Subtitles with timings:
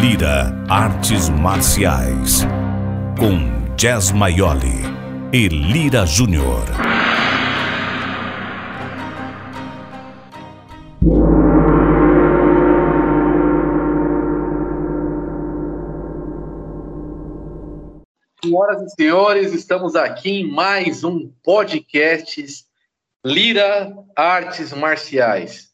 [0.00, 2.46] Lira Artes Marciais.
[3.18, 4.84] Com Jazz Maioli
[5.32, 6.64] e Lira Júnior.
[18.44, 22.64] Senhoras e senhores, estamos aqui em mais um podcast
[23.26, 25.67] Lira Artes Marciais.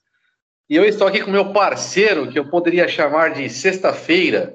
[0.69, 4.55] E eu estou aqui com meu parceiro, que eu poderia chamar de Sexta-feira,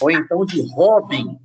[0.00, 1.38] ou então de Robin,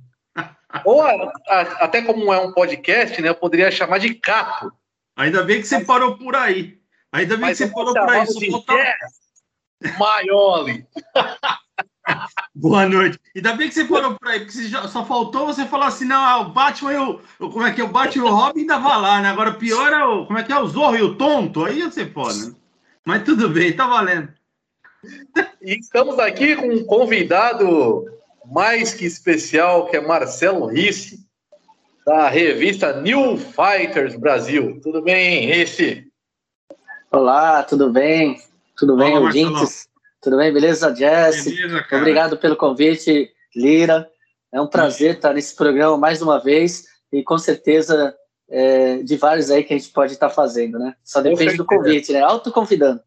[0.84, 4.72] ou a, a, até como é um podcast, né, eu poderia chamar de Capo.
[5.16, 6.78] Ainda bem que você parou por aí.
[7.12, 8.26] Ainda bem Mas que você parou por aí.
[8.26, 8.82] Só faltava...
[9.98, 10.86] Maioli.
[12.54, 13.18] Boa noite.
[13.34, 16.40] Ainda bem que você parou por aí, porque só faltou você falar assim: não, ah,
[16.40, 17.20] o Batman e o.
[17.38, 17.84] Como é que é?
[17.84, 19.30] O Batman e o Robin ainda vai lá, né?
[19.30, 20.26] Agora pior é o.
[20.26, 20.58] Como é que é?
[20.58, 21.64] O Zorro e o Tonto.
[21.64, 22.54] Aí você pode, né?
[23.04, 24.32] Mas tudo bem, tá valendo.
[25.60, 28.06] E estamos aqui com um convidado
[28.50, 31.18] mais que especial, que é Marcelo Risse,
[32.06, 34.80] da revista New Fighters Brasil.
[34.82, 36.10] Tudo bem, Risse?
[37.10, 38.40] Olá, tudo bem?
[38.74, 39.86] Tudo bem, Olá, ouvintes?
[40.22, 41.44] Tudo bem, beleza, Jess?
[41.44, 44.08] Beleza, Obrigado pelo convite, Lira.
[44.50, 48.16] É um prazer estar nesse programa mais uma vez e com certeza
[48.48, 50.94] é, de vários aí que a gente pode estar fazendo, né?
[51.02, 52.20] Só depende do convite, né?
[52.20, 53.00] Autoconvidando.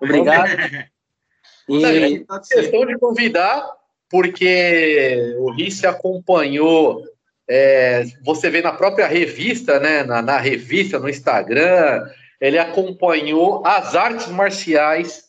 [0.00, 0.50] Obrigado.
[1.68, 2.24] e...
[2.48, 3.66] questão de convidar,
[4.08, 7.02] porque o Risse acompanhou,
[7.48, 10.02] é, você vê na própria revista, né?
[10.02, 12.06] Na, na revista, no Instagram,
[12.40, 15.24] ele acompanhou as artes marciais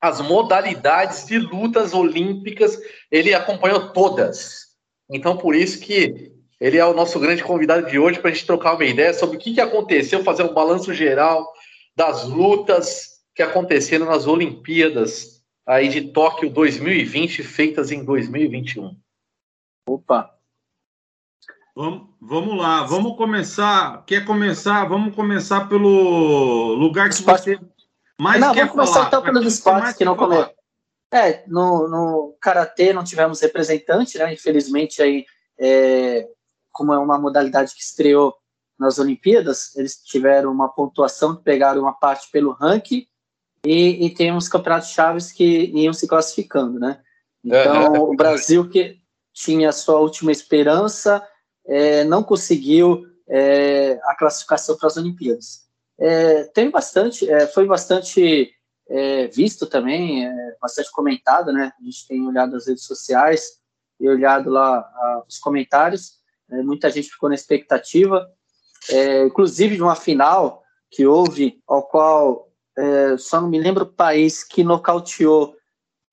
[0.00, 2.78] as modalidades de lutas olímpicas,
[3.10, 4.68] ele acompanhou todas.
[5.10, 8.46] Então, por isso que ele é o nosso grande convidado de hoje para a gente
[8.46, 11.52] trocar uma ideia sobre o que, que aconteceu, fazer um balanço geral
[11.94, 18.96] das lutas que aconteceram nas Olimpíadas aí de Tóquio 2020, feitas em 2021.
[19.88, 20.34] Opa!
[21.76, 24.04] Vamos, vamos lá, vamos começar.
[24.04, 24.84] Quer começar?
[24.86, 27.58] Vamos começar pelo lugar que você
[28.20, 29.06] mas não, vamos começar falar?
[29.06, 30.50] então pelos esportes que não começam.
[31.12, 34.32] É, no, no Karatê não tivemos representante, né?
[34.32, 35.24] Infelizmente, aí,
[35.58, 36.28] é,
[36.78, 38.32] como é uma modalidade que estreou
[38.78, 43.04] nas Olimpíadas, eles tiveram uma pontuação, pegaram uma parte pelo ranking
[43.66, 47.00] e, e tem uns campeonatos chaves que iam se classificando, né?
[47.44, 49.00] Então, é, o Brasil, que
[49.32, 51.20] tinha a sua última esperança,
[51.66, 55.66] é, não conseguiu é, a classificação para as Olimpíadas.
[55.98, 58.52] É, tem bastante, é, foi bastante
[58.88, 61.72] é, visto também, é, bastante comentado, né?
[61.76, 63.58] A gente tem olhado as redes sociais
[63.98, 66.17] e olhado lá a, os comentários.
[66.50, 68.28] É, muita gente ficou na expectativa,
[68.90, 72.46] é, inclusive de uma final que houve, ao qual
[73.18, 75.56] só não me lembro o país que nocauteou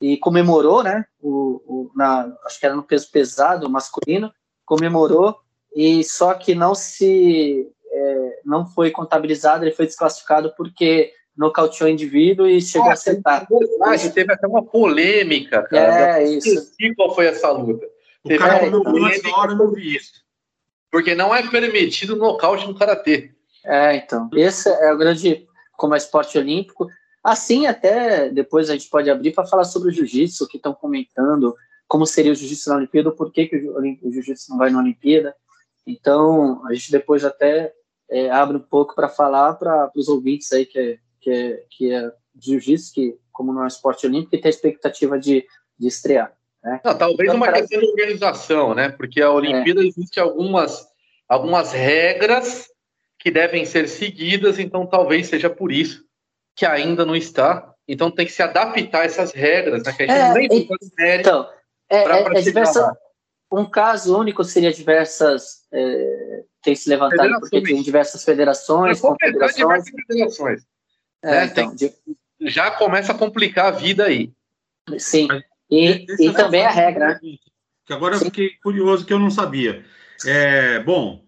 [0.02, 1.06] e comemorou, né?
[1.22, 4.34] O, o, na, acho que era no peso pesado masculino,
[4.66, 5.38] comemorou
[5.76, 11.92] e só que não se é, não foi contabilizado, ele foi desclassificado porque nocauteou o
[11.92, 13.48] indivíduo e chegou ah, a acertar.
[13.50, 16.20] Verdade, teve até uma polêmica, cara.
[16.20, 16.72] É, isso.
[16.96, 17.86] qual foi essa luta.
[18.24, 18.56] O teve cara
[19.36, 20.25] hora não vi isso.
[20.92, 23.32] Porque não é permitido nocaute no karatê.
[23.66, 24.30] É, então.
[24.34, 25.48] Esse é o grande,
[25.78, 26.88] como é esporte olímpico.
[27.24, 31.56] Assim, até depois a gente pode abrir para falar sobre o jiu-jitsu, que estão comentando
[31.88, 35.36] como seria o jiu-jitsu na Olimpíada, por que, que o jiu-jitsu não vai na Olimpíada.
[35.86, 37.74] Então, a gente depois até
[38.10, 41.92] é, abre um pouco para falar para os ouvintes aí que é, que é, que
[41.92, 45.46] é jiu-jitsu, que como não é esporte olímpico, tem a expectativa de,
[45.78, 46.35] de estrear.
[46.66, 46.82] Né?
[46.84, 47.62] Não, talvez então, uma pra...
[47.62, 48.90] questão de organização, né?
[48.90, 49.86] Porque a Olimpíada é.
[49.86, 50.88] existe algumas,
[51.30, 52.68] algumas regras
[53.20, 56.04] que devem ser seguidas, então talvez seja por isso
[56.56, 57.72] que ainda não está.
[57.88, 59.94] Então tem que se adaptar a essas regras, né?
[59.94, 61.48] Que a gente é, não nem e, Então,
[61.88, 62.98] é, é, é diversa,
[63.52, 69.84] um caso único seria diversas é, tem se levantado porque tem diversas federações, confederações.
[70.08, 70.64] federações.
[71.24, 71.46] É, né?
[71.46, 71.94] então, tem,
[72.42, 74.34] já começa a complicar a vida aí.
[74.98, 75.28] Sim.
[75.70, 77.20] E, e também a regra.
[77.22, 77.38] Né?
[77.86, 79.86] Que agora eu fiquei curioso que eu não sabia.
[80.26, 81.24] É, bom,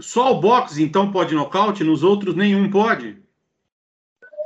[0.00, 3.22] só o boxe então pode nocaute, nos outros nenhum pode?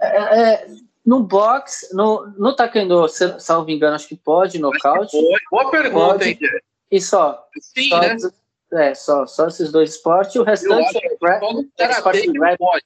[0.01, 0.67] É, é,
[1.05, 5.17] no boxe, no, no taekwondo, salvo engano, acho que pode nocaute.
[5.51, 6.39] Boa pergunta, pode, hein,
[6.91, 8.17] E só, Sim, só, né?
[8.71, 12.85] É, só, só esses dois esportes e o restante é, é esporte que não pode.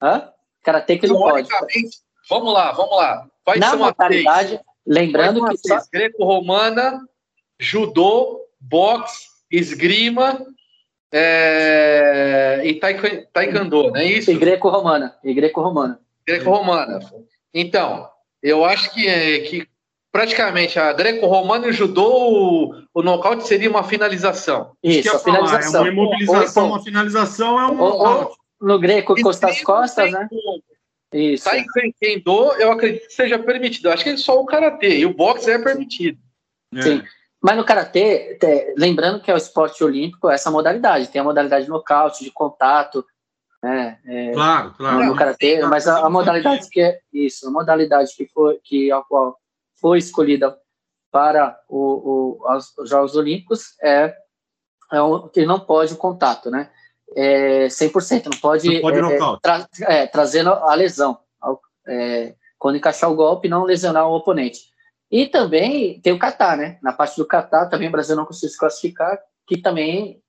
[0.00, 0.32] Hã?
[0.62, 1.48] Karatê que não pode.
[2.30, 3.28] Vamos lá, vamos lá.
[3.44, 5.80] Vai Na modalidade, lembrando que só...
[5.92, 7.00] greco-romana,
[7.58, 10.44] judô, boxe, esgrima
[11.12, 12.62] é...
[12.64, 14.30] e taekwondo, não é isso?
[14.30, 15.16] E greco-romana.
[15.22, 16.00] E greco-romana.
[16.26, 17.00] Greco-romana.
[17.52, 18.08] Então,
[18.42, 19.66] eu acho que, é, que
[20.10, 24.72] praticamente a greco-romana e o judô, o, o nocaute seria uma finalização.
[24.82, 25.80] Isso, a finalização.
[25.80, 28.36] É uma imobilização, uma finalização é um nocaute.
[28.60, 30.28] No greco, costa as costas, né?
[31.14, 31.44] Isso.
[31.44, 31.52] Tá
[32.00, 33.86] Kendo, eu acredito que seja permitido.
[33.86, 36.18] Eu acho que é só o karatê e o boxe é permitido.
[36.74, 36.82] É.
[36.82, 37.02] Sim.
[37.40, 38.38] Mas no karatê,
[38.76, 43.04] lembrando que é o esporte olímpico, essa modalidade tem a modalidade de nocaute, de contato,
[43.62, 43.98] né?
[44.06, 45.04] É, claro, claro.
[45.04, 49.00] No karatê, mas a, a, modalidade que é isso, a modalidade que foi que a
[49.02, 49.38] qual
[49.80, 50.56] foi escolhida
[51.12, 54.14] para o, o os Jogos Olímpicos é,
[54.92, 56.70] é um, que não pode o contato, né?
[57.16, 61.18] É 100%, não pode, não pode é, tra, é, trazendo a lesão,
[61.86, 64.60] é, quando encaixar o golpe, não lesionar o oponente.
[65.10, 66.78] E também tem o Catar, né?
[66.82, 70.20] Na parte do Catar também o Brasil não conseguiu se classificar, que também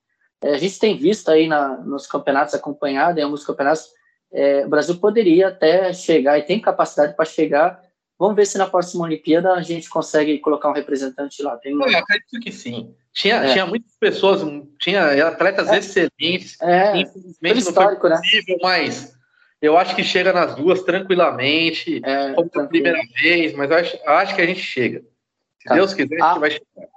[0.43, 3.87] é, a gente tem visto aí na, nos campeonatos acompanhado, em alguns campeonatos,
[4.31, 7.81] é, o Brasil poderia até chegar e tem capacidade para chegar.
[8.17, 11.57] Vamos ver se na próxima Olimpíada a gente consegue colocar um representante lá.
[11.57, 11.73] Tem...
[11.73, 12.95] Eu acredito que sim.
[13.13, 13.53] Tinha, é.
[13.53, 14.41] tinha muitas pessoas,
[14.79, 15.77] tinha atletas é.
[15.77, 16.61] excelentes.
[16.61, 16.97] É.
[16.97, 18.17] Infelizmente não foi né?
[18.17, 18.61] possível, né?
[18.63, 19.15] mas
[19.61, 24.35] eu acho que chega nas duas tranquilamente, é, como primeira vez, mas eu acho, acho
[24.35, 24.99] que a gente chega.
[25.61, 25.75] Se tá.
[25.75, 26.95] Deus quiser, a gente ah, vai chegar.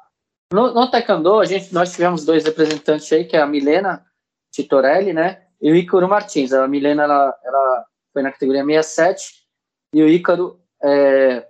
[0.52, 4.04] No, no Taekwondo, a gente, nós tivemos dois representantes aí, que é a Milena
[4.52, 5.42] Titorelli, né?
[5.60, 6.52] E o Ícaro Martins.
[6.52, 9.46] A Milena, ela, ela foi na categoria 67
[9.94, 11.46] e o Ícaro é,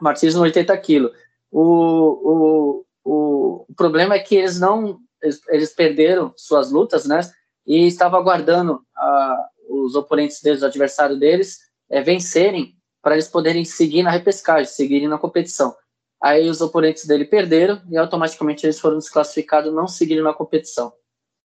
[0.00, 1.12] Martins no 80 quilos.
[1.50, 5.00] O, o, o, o, problema é que eles não...
[5.22, 7.20] Eles, eles perderam suas lutas, né?
[7.66, 11.58] E estavam aguardando a, os oponentes deles, o adversário deles,
[11.88, 15.74] é, vencerem para eles poderem seguir na repescagem, seguirem na competição.
[16.22, 20.92] Aí os oponentes dele perderam e automaticamente eles foram desclassificados, não seguiram na competição.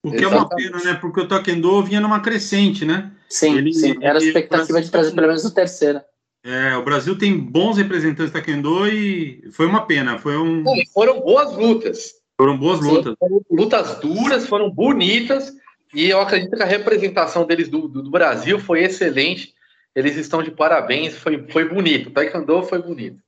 [0.02, 0.34] O que Exatamente.
[0.34, 0.98] é uma pena, né?
[1.00, 3.10] Porque o Taekwondo vinha numa crescente, né?
[3.28, 3.96] Sim, ele, sim.
[4.02, 6.00] Era a expectativa de trazer pelo menos o terceiro.
[6.46, 10.16] É, o Brasil tem bons representantes do Taekwondo e foi uma pena.
[10.16, 10.62] Foi um...
[10.94, 12.14] foram boas lutas.
[12.36, 13.14] Foram boas lutas.
[13.14, 15.52] Sim, foram lutas duras, foram bonitas.
[15.92, 19.54] E eu acredito que a representação deles do, do, do, Brasil foi excelente.
[19.92, 22.10] Eles estão de parabéns, foi, foi bonito.
[22.10, 23.20] O Taekwondo foi bonito.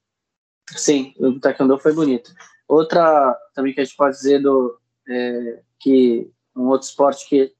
[0.71, 2.33] Sim, o Taekwondo foi bonito.
[2.69, 4.79] Outra também que a gente pode dizer do
[5.09, 7.53] é, que um outro esporte que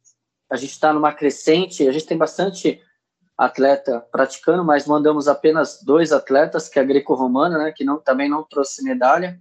[0.49, 2.81] a gente está numa crescente, a gente tem bastante
[3.39, 8.29] atleta praticando, mas mandamos apenas dois atletas, que é a greco-romana, né, que não, também
[8.29, 9.41] não trouxe medalha,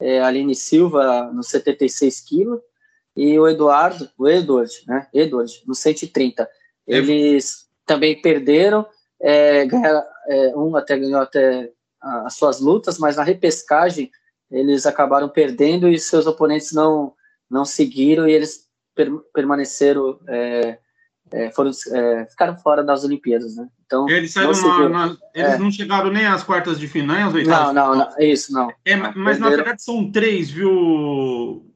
[0.00, 2.60] é a Aline Silva no 76 quilos
[3.14, 6.48] e o Eduardo, o Edward, né, Edward no 130.
[6.86, 8.86] Eles também perderam,
[9.20, 11.70] é, ganharam, é, um até ganhou até
[12.00, 14.10] as suas lutas, mas na repescagem
[14.50, 17.14] eles acabaram perdendo e seus oponentes não
[17.50, 20.78] não seguiram e eles per, permaneceram é,
[21.32, 23.68] é, foram é, ficaram fora das Olimpíadas, né?
[23.86, 25.58] Então eles saíram não, na, na, eles é.
[25.58, 28.70] não chegaram nem às quartas de final, às Não, não, não, isso não.
[28.84, 29.40] É, mas perderam.
[29.40, 31.70] na verdade são três, viu?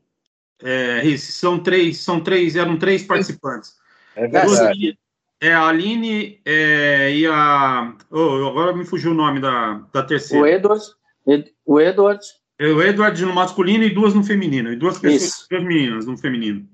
[0.62, 3.74] É, são três, são três, eram três participantes.
[4.14, 4.98] É verdade.
[5.40, 7.94] É a Aline é, e a.
[8.10, 10.42] Oh, agora me fugiu o nome da, da terceira.
[10.42, 10.84] O Edward.
[11.24, 12.24] Ed, o Edward.
[12.58, 14.72] É, o Edward no masculino e duas no feminino.
[14.72, 16.68] E duas pessoas, duas meninas no feminino.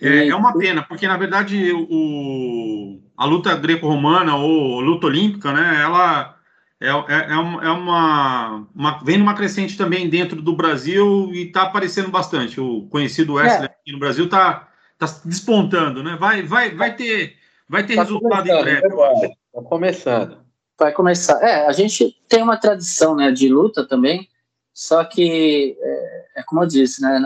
[0.00, 5.80] É, é, uma pena, porque na verdade o, a luta greco-romana ou luta olímpica, né?
[5.82, 6.36] Ela
[6.80, 11.46] é, é, é, uma, é uma, uma, vem numa crescente também dentro do Brasil e
[11.46, 12.60] está aparecendo bastante.
[12.60, 13.66] O conhecido Wesley é.
[13.66, 16.16] aqui no Brasil está tá despontando, né?
[16.18, 17.36] Vai, vai, vai ter,
[17.68, 18.86] vai ter tá resultado em breve.
[18.86, 20.38] Está começando.
[20.78, 21.40] Vai começar.
[21.42, 24.28] É, a gente tem uma tradição, né, de luta também.
[24.74, 27.20] Só que é, é como eu disse, né,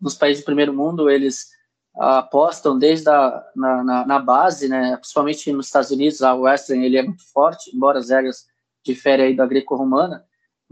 [0.00, 1.48] nos países do primeiro mundo eles
[2.00, 6.96] apostam desde a na, na, na, base, né, principalmente nos Estados Unidos, a Western ele
[6.96, 8.46] é muito forte, embora as regras
[8.82, 10.24] diferem aí da greco-romana,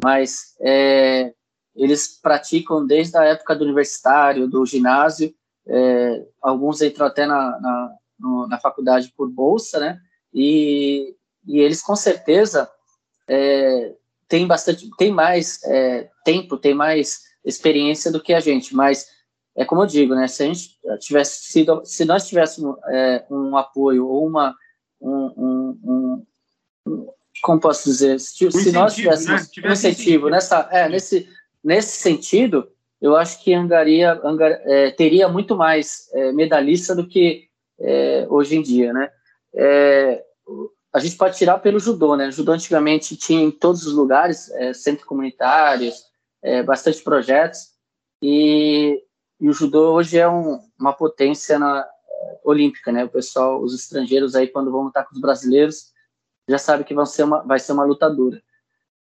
[0.02, 1.34] mas é,
[1.76, 5.34] eles praticam desde a época do universitário, do ginásio,
[5.66, 10.00] é, alguns entram até na, na, no, na, faculdade por bolsa, né?
[10.32, 11.14] E,
[11.46, 12.70] e eles com certeza
[13.28, 13.94] é,
[14.26, 19.06] têm bastante, tem mais é, tempo, tem mais experiência do que a gente, mas
[19.58, 20.28] é como eu digo, né?
[20.28, 24.54] Se a gente tivesse sido, se nós tivéssemos é, um apoio ou uma
[25.00, 26.24] um, um,
[26.86, 27.06] um,
[27.42, 29.68] como posso dizer, se, se nós tivéssemos né?
[29.68, 31.28] um incentivo nessa, é, nesse
[31.62, 32.68] nesse sentido,
[33.00, 37.48] eu acho que Angaria, Angar, é, teria muito mais é, medalhista do que
[37.80, 39.10] é, hoje em dia, né?
[39.54, 40.22] É,
[40.92, 42.28] a gente pode tirar pelo judô, né?
[42.28, 46.06] O judô antigamente tinha em todos os lugares, é, centros comunitários,
[46.64, 47.72] bastante projetos,
[48.22, 49.02] e,
[49.40, 51.86] e, o judô hoje é um, uma potência na,
[52.44, 53.04] olímpica, né?
[53.04, 55.92] O pessoal, os estrangeiros aí, quando vão lutar com os brasileiros,
[56.48, 58.42] já sabe que vão ser uma, vai ser uma luta dura.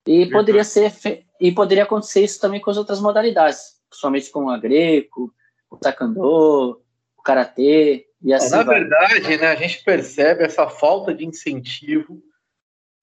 [0.07, 0.93] E poderia ser
[1.41, 5.33] e poderia acontecer isso também com as outras modalidades, principalmente com a greco,
[5.71, 6.81] o taekwondo,
[7.17, 8.51] o karatê e assim.
[8.51, 8.81] Na vai.
[8.81, 12.23] verdade, né, a gente percebe essa falta de incentivo,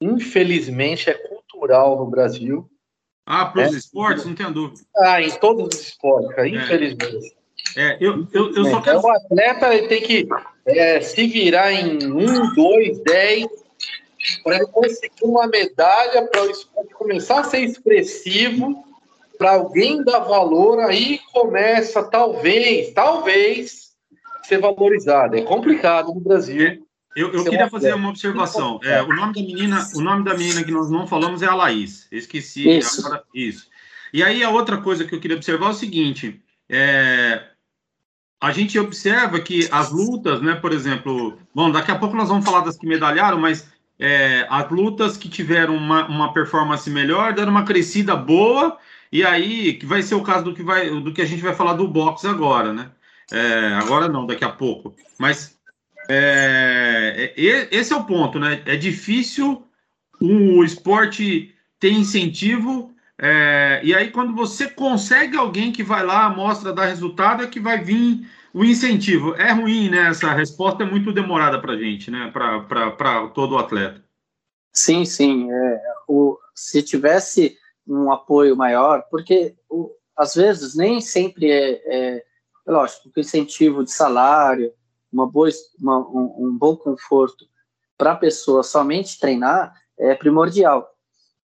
[0.01, 2.69] infelizmente é cultural no Brasil.
[3.31, 3.77] Ah, para os é.
[3.77, 4.81] esportes, não tenho dúvida.
[4.97, 7.35] Ah, em todos os esportes, cara, infelizmente.
[7.77, 9.01] É, eu, eu, eu só quero.
[9.01, 10.27] O atleta ele tem que
[10.65, 13.45] é, se virar em um, dois, dez,
[14.43, 18.83] para ele conseguir uma medalha, para o esporte começar a ser expressivo,
[19.37, 23.91] para alguém dar valor, aí começa, talvez, talvez,
[24.41, 25.37] ser valorizado.
[25.37, 26.83] É complicado no Brasil.
[27.19, 28.79] Eu, eu queria fazer uma observação.
[28.81, 31.53] É, o nome da menina, o nome da menina que nós não falamos é a
[31.53, 32.07] Laís.
[32.09, 32.77] Esqueci.
[32.77, 33.05] Isso.
[33.05, 33.67] Agora, isso.
[34.13, 37.43] E aí a outra coisa que eu queria observar é o seguinte: é,
[38.39, 42.45] a gente observa que as lutas, né, por exemplo, bom, daqui a pouco nós vamos
[42.45, 47.51] falar das que medalharam, mas é, as lutas que tiveram uma, uma performance melhor deram
[47.51, 48.77] uma crescida boa,
[49.11, 51.53] e aí que vai ser o caso do que, vai, do que a gente vai
[51.53, 52.91] falar do boxe agora, né?
[53.29, 54.95] É, agora não, daqui a pouco.
[55.19, 55.58] Mas
[56.09, 58.61] é, é esse é o ponto, né?
[58.65, 59.65] É difícil
[60.19, 66.71] o esporte ter incentivo é, e aí, quando você consegue alguém que vai lá, mostra,
[66.71, 69.35] dá resultado, é que vai vir o incentivo.
[69.35, 70.07] É ruim, né?
[70.07, 72.31] Essa resposta é muito demorada para a gente, né?
[72.31, 74.01] Para todo atleta.
[74.71, 75.51] Sim, sim.
[75.51, 82.23] É, o, se tivesse um apoio maior, porque o, às vezes nem sempre é, é,
[82.65, 84.71] lógico, o incentivo de salário,
[85.11, 85.49] uma boa,
[85.79, 87.45] uma, um, um bom conforto
[87.97, 90.89] para a pessoa somente treinar é primordial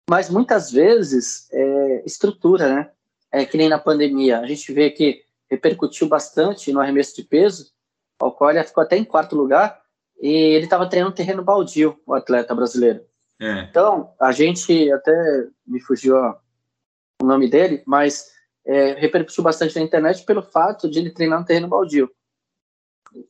[0.08, 2.90] mas muitas vezes é estrutura, né?
[3.30, 4.40] É que nem na pandemia.
[4.40, 7.72] A gente vê que repercutiu bastante no arremesso de peso.
[8.20, 9.80] O Alcólia ficou até em quarto lugar
[10.20, 13.02] e ele estava treinando terreno baldio, o atleta brasileiro.
[13.40, 13.62] É.
[13.62, 18.30] Então, a gente até me fugiu o nome dele, mas
[18.66, 22.10] é, repercutiu bastante na internet pelo fato de ele treinar no terreno baldio.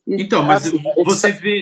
[0.07, 0.71] Então, mas
[1.03, 1.61] você, vê,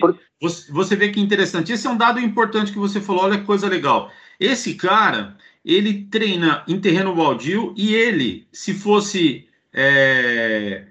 [0.70, 1.72] você vê que interessante.
[1.72, 4.10] Esse é um dado importante que você falou, olha que coisa legal.
[4.38, 10.84] Esse cara, ele treina em terreno baldio e ele, se fosse é,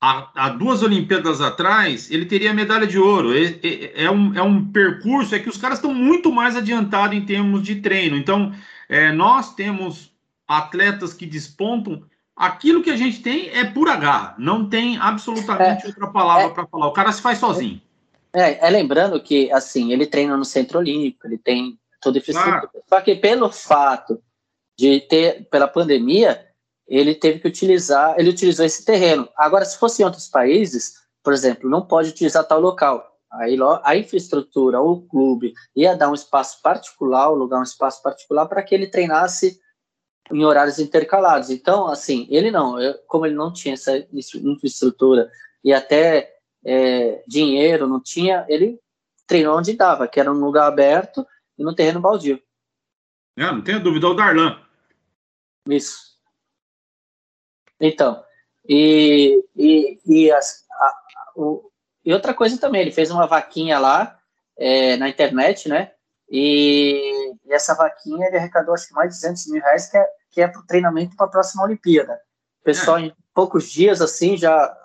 [0.00, 3.36] há, há, duas Olimpíadas atrás, ele teria medalha de ouro.
[3.36, 7.16] É, é, é, um, é um percurso, é que os caras estão muito mais adiantados
[7.16, 8.16] em termos de treino.
[8.16, 8.52] Então,
[8.88, 10.12] é, nós temos
[10.48, 12.02] atletas que despontam.
[12.40, 16.48] Aquilo que a gente tem é pura garra, não tem absolutamente é, outra palavra é.
[16.48, 16.86] para falar.
[16.86, 17.78] O cara se faz sozinho.
[18.32, 22.70] É, é, lembrando que, assim, ele treina no Centro Olímpico, ele tem toda infraestrutura.
[22.74, 22.80] Ah.
[22.88, 24.22] Só que pelo fato
[24.74, 26.46] de ter, pela pandemia,
[26.88, 29.28] ele teve que utilizar, ele utilizou esse terreno.
[29.36, 33.06] Agora, se fosse em outros países, por exemplo, não pode utilizar tal local.
[33.30, 38.62] Aí a infraestrutura, o clube, ia dar um espaço particular, alugar um espaço particular para
[38.62, 39.60] que ele treinasse
[40.30, 41.50] em horários intercalados.
[41.50, 45.30] Então, assim, ele não, como ele não tinha essa infraestrutura
[45.62, 48.78] e até é, dinheiro, não tinha, ele
[49.26, 51.26] treinou onde dava, que era um lugar aberto
[51.58, 52.40] e no terreno baldio.
[53.36, 54.60] É, não tenho dúvida, é o Darlan.
[55.68, 56.10] Isso.
[57.80, 58.22] Então,
[58.68, 60.94] e, e, e, as, a,
[61.36, 61.70] o,
[62.04, 64.18] e outra coisa também, ele fez uma vaquinha lá
[64.56, 65.92] é, na internet, né?
[66.30, 70.06] E, e, essa vaquinha ele arrecadou acho que mais de 200 mil reais, que é,
[70.30, 72.18] que é para o treinamento para a próxima Olimpíada.
[72.60, 74.76] O pessoal, em poucos dias, assim, já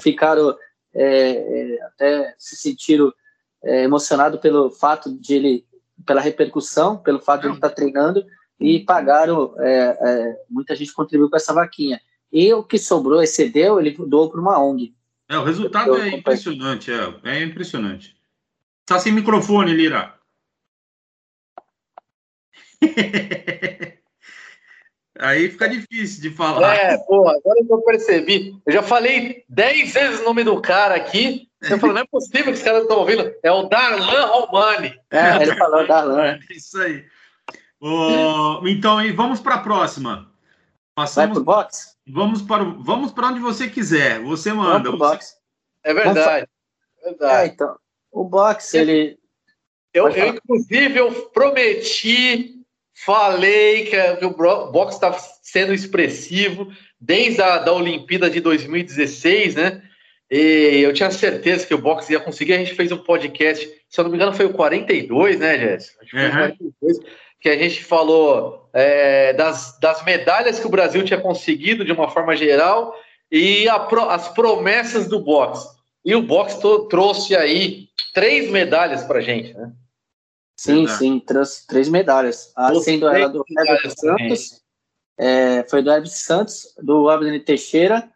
[0.00, 0.56] ficaram
[0.94, 3.12] é, é até se sentiram
[3.62, 5.68] é, emocionado pelo fato de ele
[6.06, 8.24] pela repercussão, pelo fato de ele estar treinando,
[8.60, 12.00] e pagaram, é, é, muita gente contribuiu com essa vaquinha.
[12.32, 14.94] E o que sobrou, excedeu, ele doou para uma ONG.
[15.28, 18.16] É, o resultado é impressionante, é, é impressionante.
[18.80, 20.14] Está sem microfone, Lira.
[25.18, 26.74] Aí fica difícil de falar.
[26.76, 28.56] É, pô, agora que eu percebi.
[28.64, 31.48] Eu já falei dez vezes o nome do cara aqui.
[31.60, 33.34] Você falou, não é possível que os caras estão ouvindo.
[33.42, 34.94] É o Darlan Romani.
[35.10, 36.22] É, ele falou Darlan.
[36.24, 37.04] É isso aí.
[37.80, 40.30] Oh, então, e vamos para a próxima.
[40.94, 41.96] Passamos, Vai pro box?
[42.06, 44.20] Vamos para, o, vamos para onde você quiser.
[44.20, 44.90] Você manda.
[44.90, 45.36] Vamos box.
[45.82, 46.48] É verdade.
[47.02, 47.48] É verdade.
[47.48, 47.76] É, então,
[48.12, 49.18] o box, ele...
[49.92, 52.57] Eu, eu, inclusive, eu prometi
[53.04, 54.30] Falei que o
[54.70, 55.12] boxe está
[55.42, 56.68] sendo expressivo
[57.00, 59.82] desde a da Olimpíada de 2016, né?
[60.30, 62.54] E eu tinha certeza que o boxe ia conseguir.
[62.54, 66.02] A gente fez um podcast, se eu não me engano, foi o 42, né, Jéssica?
[66.02, 66.98] Acho que foi o 42,
[67.40, 72.10] que a gente falou é, das, das medalhas que o Brasil tinha conseguido de uma
[72.10, 72.94] forma geral
[73.30, 73.76] e a,
[74.10, 75.68] as promessas do boxe.
[76.04, 76.58] E o boxe
[76.90, 79.70] trouxe aí três medalhas para gente, né?
[80.58, 80.98] Sim, Verdade.
[80.98, 82.52] sim, três, três medalhas.
[82.56, 84.60] A, sendo ela do Herbert Santos,
[85.16, 88.10] é, foi do Herbert Santos, do Abner Teixeira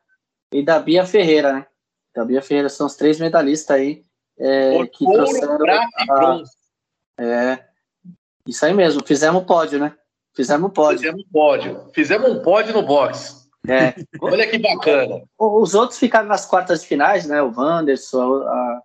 [0.52, 1.66] e da Bia Ferreira, né?
[2.12, 4.04] Da Bia Ferreira são os três medalhistas aí
[4.36, 5.56] é, que trouxeram.
[6.10, 6.42] A,
[7.20, 7.64] é,
[8.44, 9.96] isso aí mesmo, fizemos pódio, né?
[10.34, 10.98] Fizemos um pódio.
[10.98, 11.90] Fizemos um pódio.
[11.94, 13.48] Fizemos um pódio no box.
[13.68, 13.94] É.
[14.20, 15.22] Olha que bacana.
[15.38, 17.40] Os outros ficaram nas quartas de finais, né?
[17.40, 18.82] O Wanderson, a, a,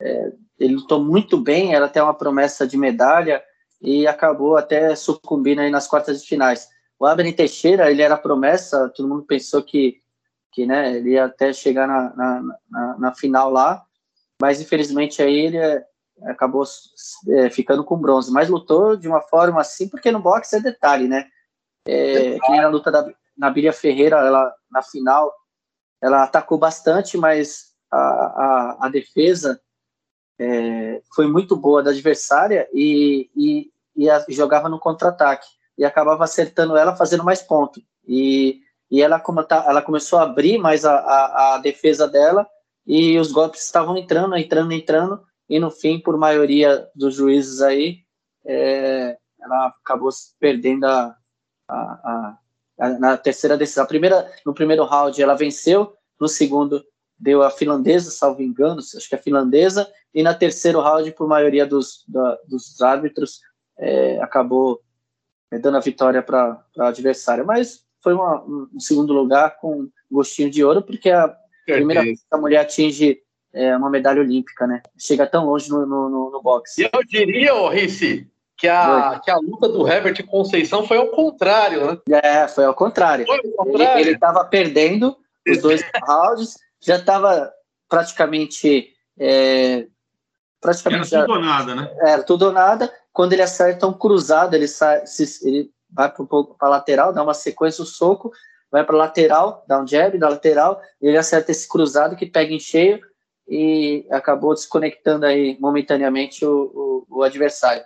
[0.00, 3.42] é, ele lutou muito bem, era até uma promessa de medalha
[3.80, 6.68] e acabou até sucumbindo aí nas quartas de finais.
[6.98, 10.02] O Abner Teixeira, ele era promessa, todo mundo pensou que,
[10.52, 13.82] que né, ele ia até chegar na, na, na, na final lá,
[14.40, 15.82] mas infelizmente aí ele é,
[16.24, 16.62] acabou
[17.30, 21.08] é, ficando com bronze, mas lutou de uma forma assim, porque no boxe é detalhe,
[21.08, 21.26] né?
[21.88, 25.34] É, que nem na luta da Nabilia Ferreira, ela na final,
[26.02, 29.58] ela atacou bastante, mas a, a, a defesa
[30.40, 36.24] é, foi muito boa da adversária e, e, e a, jogava no contra-ataque e acabava
[36.24, 37.82] acertando ela, fazendo mais ponto.
[38.08, 42.48] E, e ela, como tá, ela começou a abrir mais a, a, a defesa dela
[42.86, 47.98] e os golpes estavam entrando, entrando, entrando e no fim, por maioria dos juízes aí,
[48.46, 51.14] é, ela acabou perdendo a,
[51.68, 52.38] a,
[52.78, 53.84] a, na terceira decisão.
[53.84, 56.82] A primeira, no primeiro round ela venceu, no segundo
[57.20, 61.28] deu a finlandesa, salvo engano, acho que é a finlandesa, e na terceiro round, por
[61.28, 63.40] maioria dos, da, dos árbitros,
[63.78, 64.80] é, acabou
[65.52, 67.44] é, dando a vitória para a adversária.
[67.44, 71.34] Mas foi uma, um segundo lugar com gostinho de ouro, porque a
[71.64, 73.20] primeira vez que a mulher atinge
[73.52, 74.82] é, uma medalha olímpica, né?
[74.98, 76.82] Chega tão longe no, no, no boxe.
[76.82, 81.08] E eu diria, oh, Ricci, que a, que a luta do Herbert Conceição foi ao
[81.08, 81.98] contrário, né?
[82.22, 83.26] É, foi ao contrário.
[83.26, 84.00] Foi ao contrário.
[84.00, 85.16] Ele estava perdendo
[85.48, 87.52] os dois rounds, já estava
[87.88, 88.88] praticamente.
[89.18, 89.86] É,
[90.60, 91.96] praticamente Era tudo ou nada, né?
[92.00, 92.92] Era tudo ou nada.
[93.12, 96.26] Quando ele acerta um cruzado, ele, sai, se, ele vai para
[96.60, 98.32] a lateral, dá uma sequência, o um soco,
[98.70, 102.54] vai para lateral, dá um jab, da lateral, e ele acerta esse cruzado que pega
[102.54, 103.00] em cheio
[103.48, 107.82] e acabou desconectando aí momentaneamente o, o, o adversário.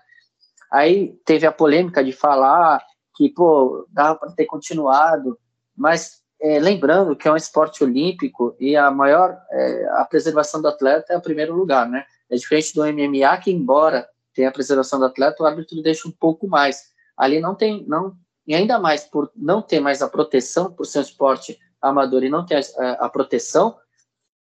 [0.71, 2.85] Aí teve a polêmica de falar
[3.17, 5.39] que, pô, dava para ter continuado,
[5.75, 10.69] mas é, lembrando que é um esporte olímpico e a maior, é, a preservação do
[10.69, 12.05] atleta é o primeiro lugar, né?
[12.29, 16.11] É diferente do MMA, que embora tenha a preservação do atleta, o árbitro deixa um
[16.11, 16.93] pouco mais.
[17.17, 18.15] Ali não tem, não,
[18.47, 22.29] e ainda mais por não ter mais a proteção, por ser um esporte amador e
[22.29, 23.79] não ter a, a proteção,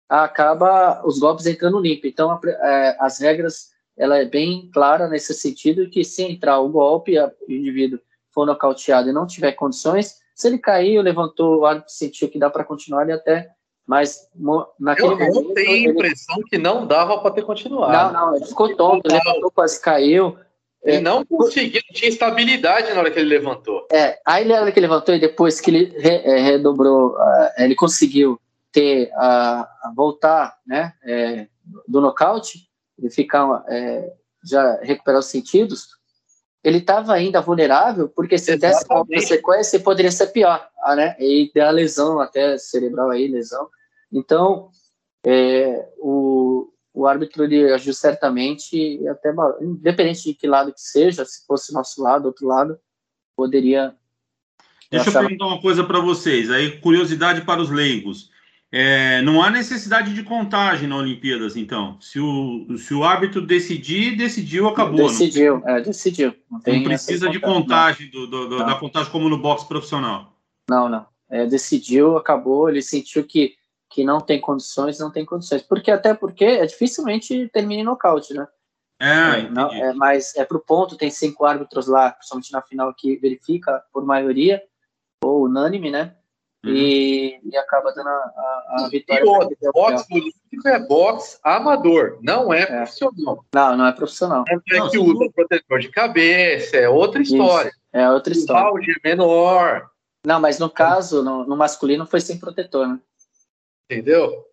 [0.09, 2.07] acaba os golpes entrando limpo.
[2.07, 6.71] Então, a, é, as regras ela é bem clara nesse sentido que se entrar o
[6.71, 8.01] golpe, o indivíduo
[8.33, 12.49] for nocauteado e não tiver condições, se ele caiu, levantou, o árbitro sentiu que dá
[12.49, 13.51] para continuar, ele até
[13.91, 14.29] mas
[14.79, 15.37] naquele eu, momento.
[15.37, 16.45] Eu tenho a impressão ele...
[16.45, 17.93] que não dava para ter continuado.
[17.93, 20.39] Não, não, ele ficou tonto, ele levantou, quase caiu.
[20.81, 23.89] Ele é, não conseguiu, tinha estabilidade na hora que ele levantou.
[23.91, 27.51] É, aí na hora que ele levantou e depois que ele re, é, redobrou, uh,
[27.59, 31.49] ele conseguiu ter a, a voltar né, é,
[31.89, 34.13] do nocaute, ele ficar é,
[34.45, 35.89] já recuperar os sentidos,
[36.63, 41.17] ele estava ainda vulnerável, porque se desse uma sequência, poderia ser pior, ah, né?
[41.19, 43.69] E ter a lesão até cerebral aí, lesão.
[44.13, 44.71] Então,
[45.25, 51.47] é, o, o árbitro ele agiu certamente, até independente de que lado que seja, se
[51.47, 52.79] fosse nosso lado, outro lado,
[53.35, 53.95] poderia.
[54.91, 58.31] Deixa eu perguntar uma coisa para vocês, aí curiosidade para os leigos.
[58.73, 62.01] É, não há necessidade de contagem na Olimpíadas, então.
[62.01, 65.09] Se o, se o árbitro decidir, decidiu, acabou.
[65.09, 66.35] Decidiu, não, é, decidiu.
[66.49, 70.37] Não, não precisa de contagem, do, do, do, da contagem como no boxe profissional.
[70.69, 71.05] Não, não.
[71.29, 72.69] É, decidiu, acabou.
[72.69, 73.55] Ele sentiu que,
[73.91, 75.63] que não tem condições, não tem condições.
[75.63, 78.47] Porque até porque é dificilmente termina em nocaute, né?
[79.01, 82.95] É, é, não, é, mas é pro ponto, tem cinco árbitros lá, principalmente na final,
[82.95, 84.63] que verifica por maioria,
[85.25, 86.15] ou unânime, né?
[86.65, 86.73] Uhum.
[86.73, 89.23] E, e, acaba dando a, a, a vitória.
[89.23, 93.45] E outro, boxe olímpico é boxe amador, não é, é, profissional.
[93.55, 94.45] Não, não é profissional.
[94.47, 95.33] É não, que usa não...
[95.33, 97.71] protetor de cabeça, é outra história.
[97.71, 98.69] Isso, é outra história.
[98.69, 99.91] O balde é menor.
[100.27, 103.01] Não, mas no caso, no, no masculino foi sem protetor, né?
[103.91, 104.45] Entendeu?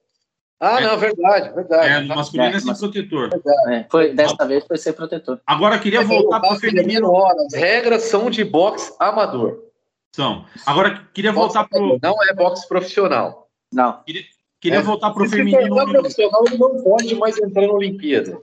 [0.59, 0.85] Ah, é.
[0.85, 1.87] não, verdade, verdade.
[1.87, 2.79] É, no masculino é, é sem mas...
[2.79, 3.29] protetor.
[3.67, 5.41] É, foi, dessa vez foi sem protetor.
[5.45, 7.13] Agora, queria voltar para o feminino.
[7.27, 9.66] As regras são de boxe amador.
[10.15, 10.45] São.
[10.65, 11.99] Agora, queria voltar para o.
[12.01, 13.47] Não é boxe profissional.
[13.71, 14.01] Não.
[14.03, 14.23] Queria,
[14.59, 14.81] queria é.
[14.81, 15.61] voltar para o feminino.
[15.61, 18.41] Se profissional, ele não pode mais entrar na Olimpíada.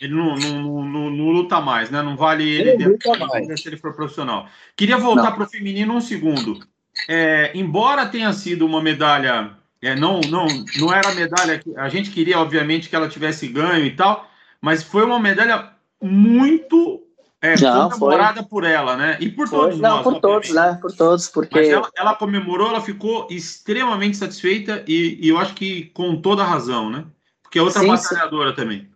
[0.00, 2.00] Ele não, não, não, não, luta mais, né?
[2.00, 3.60] Não vale ele, ele luta mais.
[3.60, 4.48] se ele for profissional.
[4.76, 6.60] Queria voltar para o feminino um segundo.
[7.08, 10.46] É, embora tenha sido uma medalha, é, não, não,
[10.78, 14.30] não era a medalha que a gente queria, obviamente, que ela tivesse ganho e tal,
[14.60, 17.05] mas foi uma medalha muito
[17.42, 19.18] é, não, comemorada por ela, né?
[19.20, 20.02] E por foi, todos não, nós.
[20.02, 20.78] Por todos, né?
[20.80, 21.58] Por todos, porque.
[21.58, 26.42] Mas ela, ela, comemorou, ela ficou extremamente satisfeita e, e, eu acho que com toda
[26.42, 27.04] a razão, né?
[27.42, 28.56] Porque é outra sim, batalhadora sim.
[28.56, 28.90] também.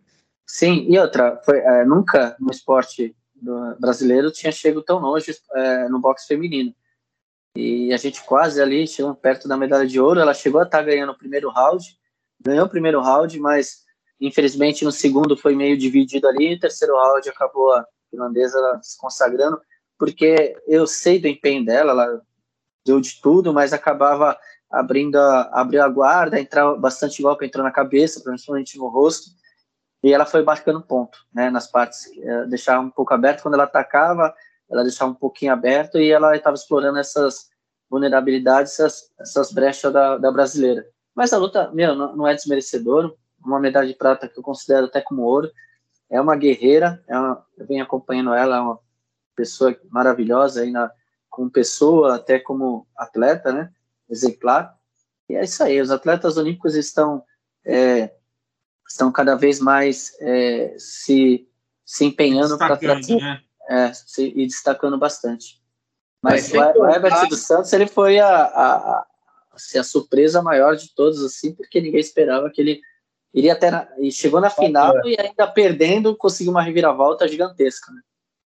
[0.47, 3.15] Sim, e outra, foi, é, nunca no esporte
[3.79, 6.75] brasileiro tinha chegado tão longe é, no boxe feminino.
[7.57, 10.21] E a gente quase ali chegou perto da medalha de ouro.
[10.21, 11.85] Ela chegou a estar tá ganhando o primeiro round,
[12.41, 13.85] ganhou o primeiro round, mas
[14.21, 16.55] infelizmente no segundo foi meio dividido ali.
[16.55, 19.61] No terceiro round acabou a finlandesa se consagrando,
[19.99, 22.23] porque eu sei do empenho dela, ela
[22.85, 24.37] deu de tudo, mas acabava
[24.71, 29.31] abrindo a, abriu a guarda, entrava bastante golpe, entrou na cabeça, principalmente no rosto,
[30.03, 33.65] e ela foi marcando ponto, né, nas partes, é, deixava um pouco aberto, quando ela
[33.65, 34.35] atacava,
[34.71, 37.51] ela deixava um pouquinho aberto e ela estava explorando essas
[37.91, 40.87] vulnerabilidades, essas, essas brechas da, da, brasileira.
[41.15, 44.87] Mas a luta, meu, não, não, é desmerecedor, uma medalha de prata que eu considero
[44.87, 45.51] até como ouro,
[46.11, 48.79] é uma guerreira, é uma, eu venho acompanhando ela, é uma
[49.37, 50.91] pessoa maravilhosa aí na,
[51.29, 53.73] como pessoa, até como atleta, né,
[54.09, 54.77] exemplar,
[55.29, 57.23] e é isso aí, os atletas olímpicos estão
[57.65, 58.13] é,
[58.89, 61.49] estão cada vez mais é, se,
[61.85, 63.41] se empenhando para trazer né?
[63.69, 65.61] é, se, e destacando bastante.
[66.21, 69.07] Mas, Mas o, o Herbert dos Santos ele foi a, a, a,
[69.53, 72.81] assim, a, surpresa maior de todos, assim, porque ninguém esperava que ele
[73.35, 75.09] iria até na, e chegou na final é.
[75.09, 77.93] e ainda perdendo conseguiu uma reviravolta gigantesca.
[77.93, 78.01] Né?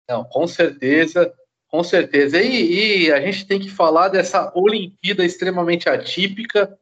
[0.08, 1.32] Não, com certeza,
[1.68, 2.40] com certeza.
[2.40, 6.76] E, e, a gente tem que falar dessa Olimpíada extremamente atípica,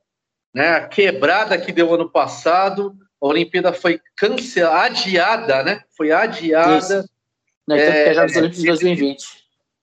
[0.54, 0.70] né?
[0.70, 2.96] A quebrada que deu ano passado.
[3.20, 5.82] A Olimpíada foi cancelada, adiada, né?
[5.96, 6.78] Foi adiada.
[6.78, 7.08] Isso.
[7.68, 8.08] Né?
[8.08, 9.26] É, Jogos Olímpicos de 2020.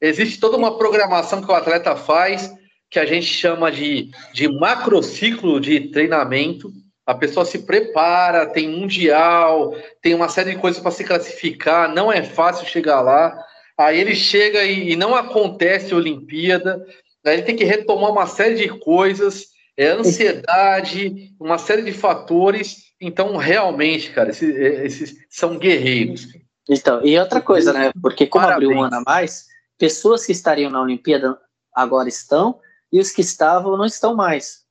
[0.01, 2.51] Existe toda uma programação que o atleta faz,
[2.89, 6.71] que a gente chama de, de macrociclo de treinamento.
[7.05, 12.11] A pessoa se prepara, tem mundial, tem uma série de coisas para se classificar, não
[12.11, 13.37] é fácil chegar lá.
[13.77, 16.83] Aí ele chega e, e não acontece a Olimpíada,
[17.25, 22.85] aí ele tem que retomar uma série de coisas, é ansiedade, uma série de fatores.
[22.99, 26.27] Então, realmente, cara, esses, esses são guerreiros.
[26.67, 27.91] Então, e outra coisa, né?
[28.01, 28.69] Porque como Parabéns.
[28.69, 29.45] abriu um ano a mais,
[29.77, 31.37] pessoas que estariam na Olimpíada
[31.73, 32.59] agora estão
[32.91, 34.64] e os que estavam não estão mais.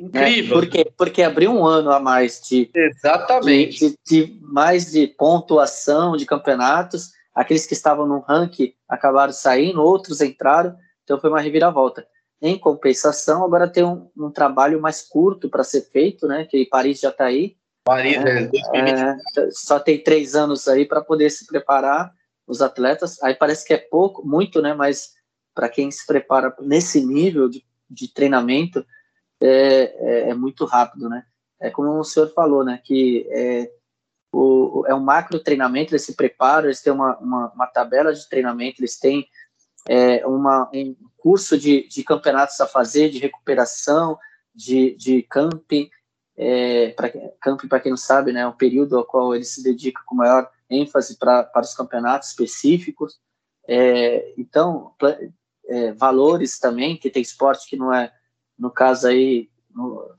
[0.00, 0.08] Né?
[0.08, 0.56] Incrível.
[0.56, 0.62] Né?
[0.62, 3.90] Porque, porque abriu um ano a mais de, Exatamente.
[3.90, 7.10] De, de, mais de pontuação de campeonatos.
[7.34, 12.06] Aqueles que estavam no ranking acabaram saindo, outros entraram, então foi uma reviravolta.
[12.42, 16.44] Em compensação, agora tem um, um trabalho mais curto para ser feito, né?
[16.44, 18.58] Que Paris já está aí, Paris é, 2020.
[18.76, 22.12] É, só tem três anos aí para poder se preparar
[22.46, 23.22] os atletas.
[23.22, 24.74] Aí parece que é pouco, muito, né?
[24.74, 25.14] Mas
[25.54, 28.84] para quem se prepara nesse nível de, de treinamento
[29.40, 31.24] é, é, é, muito rápido, né?
[31.60, 32.80] É como o senhor falou, né?
[32.84, 33.70] Que é,
[34.32, 38.28] o, é um macro treinamento, eles se preparam, eles têm uma, uma, uma tabela de
[38.28, 39.26] treinamento, eles têm
[39.88, 44.18] é, uma, um curso de, de campeonatos a fazer, de recuperação,
[44.54, 45.90] de, de camping,
[46.36, 46.94] é,
[47.40, 50.14] camping, para quem não sabe, né, é um período ao qual ele se dedica com
[50.14, 53.20] maior ênfase pra, para os campeonatos específicos.
[53.68, 54.94] É, então,
[55.66, 58.12] é, valores também, que tem esporte que não é,
[58.60, 60.14] no caso aí, no,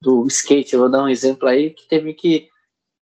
[0.00, 2.48] do skate, vou dar um exemplo aí, que teve que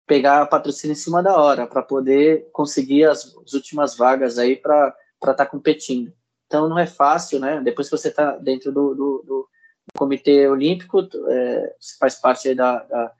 [0.06, 4.94] pegar patrocínio em cima da hora para poder conseguir as, as, últimas vagas aí para
[5.20, 6.12] estar tá competindo.
[6.46, 7.60] Então não é fácil, né?
[7.60, 9.48] Depois que você está dentro do, do, do,
[9.96, 13.12] Comitê Olímpico, é, você faz parte da, da,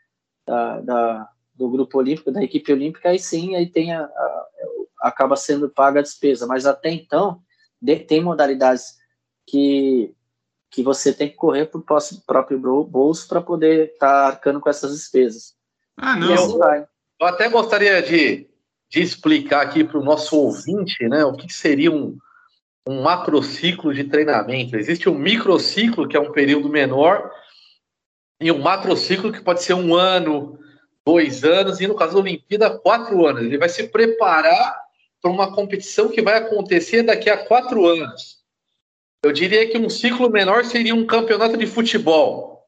[0.47, 4.47] da, da, do grupo olímpico, da equipe olímpica, aí sim, aí tem a, a,
[5.03, 6.47] acaba sendo paga a despesa.
[6.47, 7.43] Mas até então,
[7.81, 8.97] de, tem modalidades
[9.47, 10.15] que,
[10.75, 11.85] que você tem que correr para o
[12.27, 15.55] próprio bolso para poder estar tá arcando com essas despesas.
[15.97, 16.33] Ah, não.
[16.35, 16.85] Assim
[17.21, 18.49] eu até gostaria de,
[18.91, 22.19] de explicar aqui para o nosso ouvinte né, o que seria um,
[22.87, 24.77] um macrociclo de treinamento.
[24.77, 27.31] Existe um microciclo, que é um período menor,
[28.41, 30.59] e um macrociclo, que pode ser um ano,
[31.07, 33.43] dois anos, e no caso da Olimpíada, quatro anos.
[33.43, 34.77] Ele vai se preparar
[35.23, 38.34] para uma competição que vai acontecer daqui a quatro anos.
[39.25, 42.67] Eu diria que um ciclo menor seria um campeonato de futebol,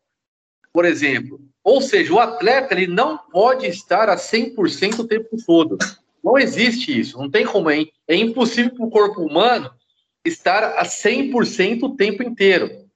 [0.72, 1.38] por exemplo.
[1.62, 5.76] Ou seja, o atleta ele não pode estar a 100% o tempo todo.
[6.24, 7.68] Não existe isso, não tem como.
[7.68, 9.70] É, é impossível para o corpo humano
[10.24, 12.88] estar a 100% o tempo inteiro.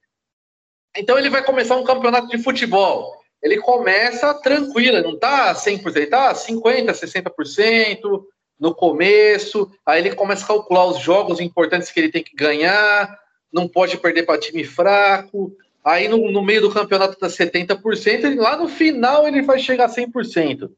[0.96, 3.20] Então ele vai começar um campeonato de futebol.
[3.42, 8.24] Ele começa tranquilo, não está 100%, ele está 50%, 60%
[8.58, 9.70] no começo.
[9.84, 13.20] Aí ele começa a calcular os jogos importantes que ele tem que ganhar,
[13.52, 15.52] não pode perder para time fraco.
[15.84, 19.86] Aí no, no meio do campeonato está 70%, e lá no final ele vai chegar
[19.86, 20.70] a 100%.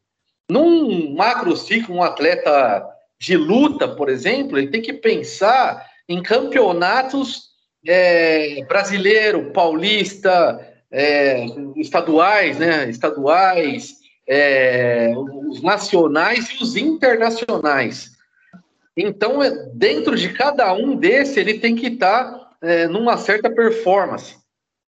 [0.49, 2.87] Num macro ciclo, um atleta
[3.19, 7.53] de luta, por exemplo, ele tem que pensar em campeonatos
[7.87, 12.89] é, brasileiro, paulista, é, estaduais, né?
[12.89, 13.95] Estaduais,
[14.29, 15.13] é,
[15.49, 18.13] os nacionais e os internacionais.
[18.97, 23.51] Então, é, dentro de cada um desse, ele tem que estar tá, é, numa certa
[23.51, 24.37] performance.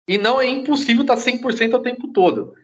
[0.08, 2.54] E não é impossível estar tá 100% o tempo todo.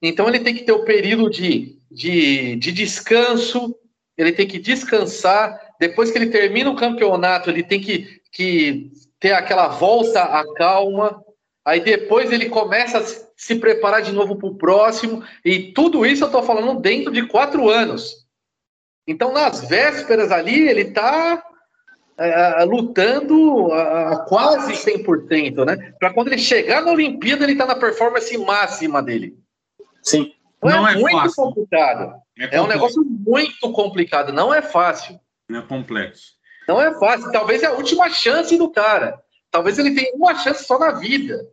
[0.00, 3.74] Então, ele tem que ter o período de, de, de descanso,
[4.16, 5.58] ele tem que descansar.
[5.78, 11.22] Depois que ele termina o campeonato, ele tem que, que ter aquela volta à calma.
[11.64, 13.04] Aí depois ele começa a
[13.36, 15.22] se preparar de novo para o próximo.
[15.44, 18.24] E tudo isso eu estou falando dentro de quatro anos.
[19.06, 21.42] Então, nas vésperas ali, ele está
[22.18, 25.94] é, lutando a, a quase 100%, né?
[25.98, 29.36] Para quando ele chegar na Olimpíada, ele está na performance máxima dele.
[30.02, 30.32] Sim.
[30.62, 31.44] Não, não é, é, muito fácil.
[31.44, 32.14] complicado.
[32.38, 35.18] É, é, um negócio muito complicado, não é fácil.
[35.48, 36.34] Não é complexo.
[36.66, 37.30] Não é fácil.
[37.32, 39.20] Talvez é a última chance do cara.
[39.50, 41.46] Talvez ele tenha uma chance só na vida.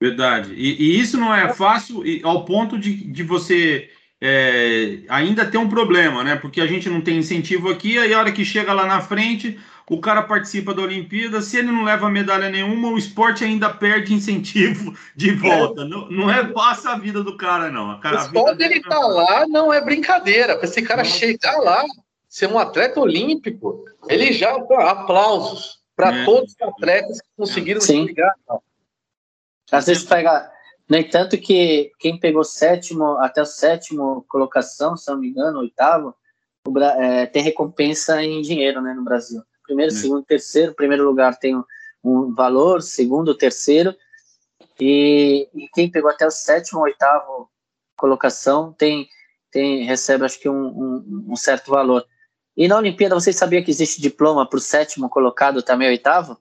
[0.00, 0.54] Verdade.
[0.54, 5.68] E, e isso não é fácil ao ponto de, de você é, ainda tem um
[5.68, 6.36] problema, né?
[6.36, 9.58] Porque a gente não tem incentivo aqui, aí a hora que chega lá na frente,
[9.88, 14.12] o cara participa da Olimpíada, se ele não leva medalha nenhuma, o esporte ainda perde
[14.12, 15.82] incentivo de volta.
[15.82, 15.84] É.
[15.84, 17.98] Não, não é fácil a vida do cara, não.
[18.00, 20.56] Cara, o esporte ele tá lá não é brincadeira.
[20.56, 21.84] Para esse cara chegar lá,
[22.28, 26.24] ser um atleta olímpico, ele já aplausos para é.
[26.24, 28.06] todos os atletas que conseguiram Sim.
[28.06, 28.34] chegar.
[29.72, 30.50] Às vezes pega
[30.88, 36.14] no entanto que quem pegou sétimo, até o sétimo colocação, se não me engano, oitavo,
[36.66, 39.42] o, é, tem recompensa em dinheiro né, no Brasil.
[39.68, 39.94] Primeiro, é.
[39.94, 40.74] segundo, terceiro.
[40.74, 41.62] Primeiro lugar tem
[42.02, 43.94] um valor, segundo, terceiro.
[44.80, 47.50] E, e, quem pegou até o sétimo, oitavo
[47.96, 49.08] colocação tem,
[49.50, 52.06] tem recebe, acho que, um, um, um certo valor.
[52.56, 56.38] E na Olimpíada, vocês sabiam que existe diploma para o sétimo colocado também oitavo?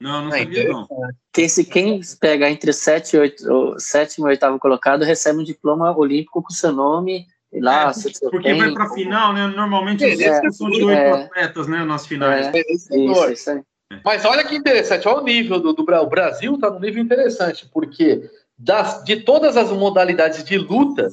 [0.00, 0.88] Não, não sabia, não.
[1.32, 6.42] Quem, se, quem pega entre sete oito, sétimo e oitavo colocado recebe um diploma olímpico
[6.42, 7.26] com seu nome
[7.60, 7.90] lá.
[7.90, 9.46] É, porque vai para a final, né?
[9.48, 11.84] Normalmente é, são de oito é, atletas, né?
[11.84, 12.46] Nas finais.
[12.54, 13.62] É, isso, isso aí.
[14.04, 17.68] Mas olha que interessante, olha o nível do, do o Brasil está num nível interessante,
[17.72, 21.08] porque das, de todas as modalidades de luta,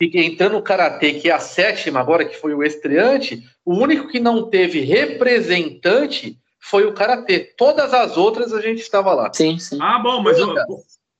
[0.00, 4.20] entrando o karatê, que é a sétima agora, que foi o estreante, o único que
[4.20, 7.40] não teve representante foi o Karatê.
[7.40, 9.30] Todas as outras a gente estava lá.
[9.32, 9.78] Sim, sim.
[9.80, 10.54] Ah, bom, mas eu,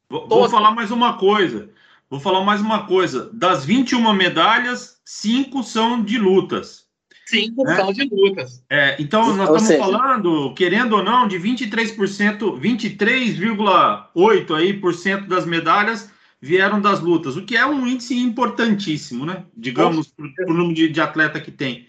[0.09, 1.68] vou, vou falar mais uma coisa.
[2.14, 3.29] Vou falar mais uma coisa.
[3.33, 6.85] Das 21 medalhas, cinco são de lutas.
[7.27, 7.74] Cinco né?
[7.74, 8.64] são de lutas.
[8.70, 9.83] É, então, nós ou estamos seja...
[9.83, 16.09] falando, querendo ou não, de 23%, 23,8% aí por cento das medalhas
[16.40, 19.44] vieram das lutas, o que é um índice importantíssimo, né?
[19.57, 21.88] Digamos, para o número de, de atleta que tem.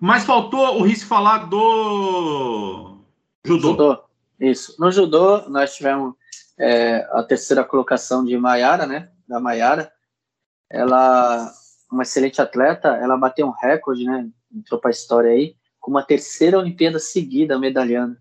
[0.00, 3.02] Mas faltou o Riz falar do
[3.44, 3.68] judô.
[3.68, 3.98] judô.
[4.40, 4.76] Isso.
[4.78, 6.14] No judô, nós tivemos
[6.58, 9.10] é, a terceira colocação de Maiara, né?
[9.32, 9.92] Da Maiara.
[10.70, 11.52] Ela,
[11.90, 14.30] uma excelente atleta, ela bateu um recorde, né?
[14.52, 18.16] Entrou para a história aí, com uma terceira Olimpíada seguida medalhando.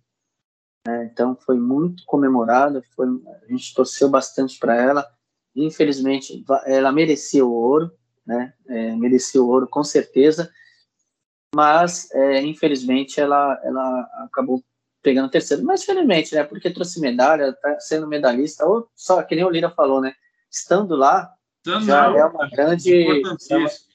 [0.87, 3.07] É, então foi muito comemorada, foi,
[3.43, 5.07] a gente torceu bastante para ela.
[5.55, 7.91] Infelizmente, ela merecia o ouro,
[8.25, 8.53] né?
[8.67, 10.51] É, merecia o ouro com certeza
[11.53, 14.63] mas é, infelizmente ela, ela acabou
[15.03, 15.63] pegando terceiro.
[15.63, 16.43] Mas felizmente, né?
[16.43, 20.13] Porque trouxe medalha, tá sendo medalhista, ou só que nem o Lira falou, né?
[20.51, 21.31] Estando lá,
[21.65, 22.91] Estando já não, é uma grande.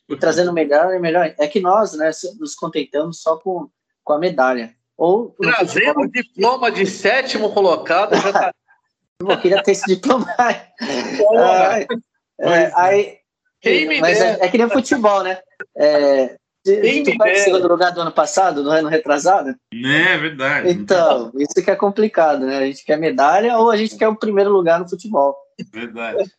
[0.09, 1.35] e trazendo medalha é melhor.
[1.39, 3.69] É que nós, né, nos contentamos só com,
[4.03, 4.75] com a medalha.
[4.97, 8.55] Ou trazendo o diploma de sétimo colocado, já tá...
[9.19, 10.27] Eu queria ter esse diploma.
[10.39, 11.81] ah,
[12.39, 13.19] é, aí,
[13.63, 15.39] Quem me mas é, é, que nem futebol, né?
[15.75, 19.55] É, quem tu vai em segundo lugar do ano passado, no ano retrasado?
[19.73, 20.69] É verdade.
[20.69, 22.59] Então, isso que é complicado, né?
[22.59, 25.35] A gente quer medalha ou a gente quer o primeiro lugar no futebol.
[25.73, 26.31] Verdade.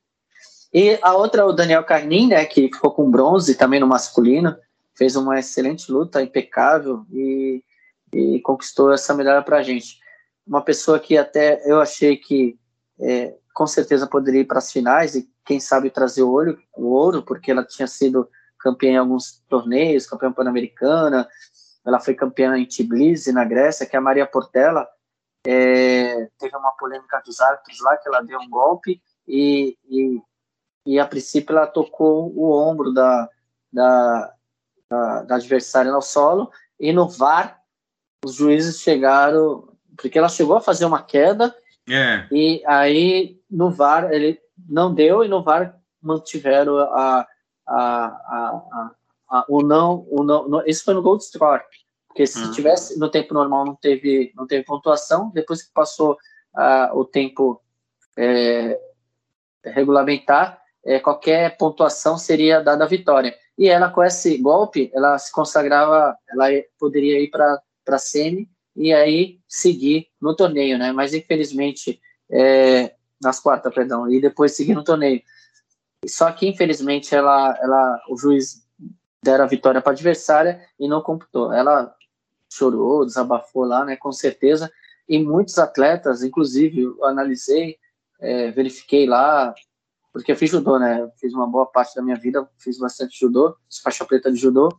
[0.77, 4.55] E a outra, o Daniel Carnin, né, que ficou com bronze também no masculino,
[4.95, 7.63] fez uma excelente luta, impecável, e,
[8.13, 9.97] e conquistou essa medalha pra gente.
[10.45, 12.59] Uma pessoa que até eu achei que
[13.01, 16.89] é, com certeza poderia ir para as finais e quem sabe trazer o, olho, o
[16.89, 21.27] ouro, porque ela tinha sido campeã em alguns torneios, campeã pan-americana,
[21.83, 24.87] ela foi campeã em Tbilisi, na Grécia, que é a Maria Portela
[25.47, 30.21] é, teve uma polêmica dos árbitros lá, que ela deu um golpe e, e,
[30.87, 33.29] e a princípio ela tocou o ombro da,
[33.71, 34.33] da,
[34.89, 37.61] da, da adversária no solo e no VAR
[38.23, 41.53] os juízes chegaram, porque ela chegou a fazer uma queda
[41.89, 42.25] é.
[42.31, 47.27] e aí no VAR ele não deu e no VAR mantiveram a,
[47.67, 48.91] a, a,
[49.29, 51.63] a, o não, o não, isso foi no Gold Score,
[52.07, 52.51] porque se uhum.
[52.51, 56.17] tivesse no tempo normal não teve, não teve pontuação, depois que passou
[56.93, 57.61] o tempo
[58.17, 58.79] é,
[59.63, 63.35] regulamentar, é, qualquer pontuação seria dada a vitória.
[63.57, 66.45] E ela, com esse golpe, ela se consagrava, ela
[66.79, 70.93] poderia ir para a semi e aí seguir no torneio, né?
[70.93, 71.99] Mas, infelizmente,
[72.31, 75.21] é, nas quartas, perdão, e depois seguir no torneio.
[76.07, 78.65] Só que, infelizmente, ela, ela, o juiz
[79.21, 81.51] deram a vitória para a adversária e não computou.
[81.51, 81.93] Ela
[82.49, 84.71] chorou, desabafou lá, né, com certeza.
[85.09, 87.77] E muitos atletas, inclusive, eu analisei,
[88.21, 89.53] é, verifiquei lá,
[90.17, 91.09] porque eu fiz judô, né?
[91.19, 94.69] fiz uma boa parte da minha vida, fiz bastante judô, faixa preta de judô,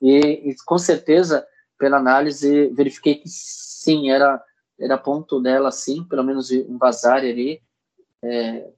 [0.00, 1.46] e, e, com certeza,
[1.78, 4.42] pela análise, verifiquei que sim, era,
[4.78, 7.62] era ponto dela, sim, pelo menos um vazar ali,
[8.22, 8.70] é,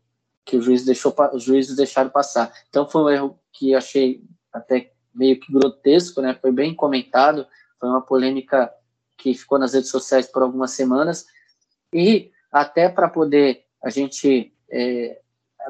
[0.45, 2.53] que o juiz deixou, os juízes deixaram passar.
[2.69, 6.39] Então foi um erro que achei até meio que grotesco, né?
[6.41, 7.47] Foi bem comentado,
[7.81, 8.73] foi uma polêmica
[9.17, 11.27] que ficou nas redes sociais por algumas semanas
[11.93, 15.21] e até para poder a gente é,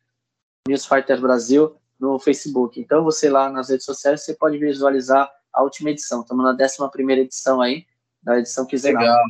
[0.68, 2.80] News Fighters Brasil, no Facebook.
[2.80, 6.22] Então, você lá nas redes sociais, você pode visualizar a última edição.
[6.22, 6.80] Estamos na 11
[7.20, 7.86] edição aí,
[8.22, 9.24] da edição que Legal.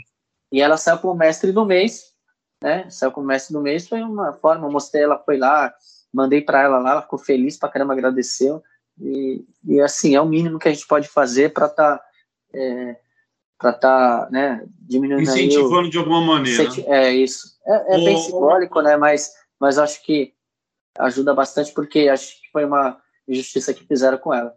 [0.51, 2.11] E ela saiu como mestre do mês,
[2.61, 2.89] né?
[2.89, 5.73] Saiu como mestre do mês, foi uma forma, mostrei ela, foi lá,
[6.13, 8.61] mandei para ela lá, ela ficou feliz pra caramba, agradeceu.
[8.99, 12.05] E, e assim, é o mínimo que a gente pode fazer para estar tá,
[12.53, 12.97] é,
[13.57, 16.63] para estar tá, né, diminuindo incentivando o, de alguma maneira.
[16.87, 17.57] É isso.
[17.65, 18.97] É, é bem simbólico, né?
[18.97, 20.33] Mas, mas acho que
[20.97, 24.53] ajuda bastante porque acho que foi uma injustiça que fizeram com ela.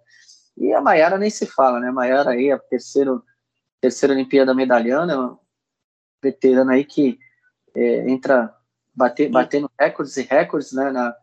[0.57, 1.89] E a Maiara nem se fala, né?
[1.89, 3.23] A Maiara aí, a terceiro,
[3.85, 5.39] terceira Olimpíada medalhana, uma
[6.23, 7.19] veterana aí que
[7.77, 8.55] é, entra
[8.95, 10.91] bater, batendo recordes e recordes, né?
[10.91, 11.15] Na,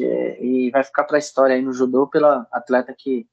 [0.00, 3.28] é, e vai ficar para a história aí no judô pela atleta que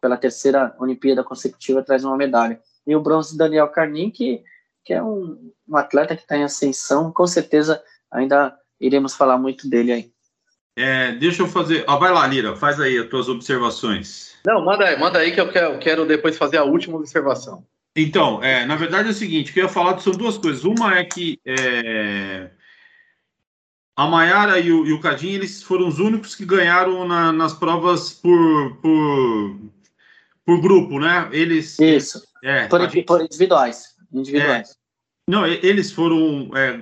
[0.00, 4.42] pela terceira Olimpíada consecutiva traz uma medalha e o bronze Daniel Carnin, que,
[4.82, 9.68] que é um, um atleta que está em ascensão, com certeza ainda iremos falar muito
[9.68, 10.12] dele aí.
[10.74, 11.84] É, deixa eu fazer.
[11.86, 14.34] Ah, vai lá, Lira, faz aí as tuas observações.
[14.46, 17.62] Não, manda aí, manda aí que eu quero, quero depois fazer a última observação.
[17.94, 20.64] Então, é, na verdade é o seguinte, o que eu ia falar são duas coisas.
[20.64, 22.50] Uma é que é,
[23.94, 27.52] a Maiara e o, e o Cadinho, eles foram os únicos que ganharam na, nas
[27.52, 29.60] provas por, por,
[30.44, 31.28] por grupo, né?
[31.32, 31.78] Eles.
[31.78, 32.22] Isso.
[32.42, 33.94] É, por, gente, por individuais.
[34.10, 34.70] individuais.
[34.70, 34.74] É,
[35.28, 36.50] não, eles foram.
[36.56, 36.80] É,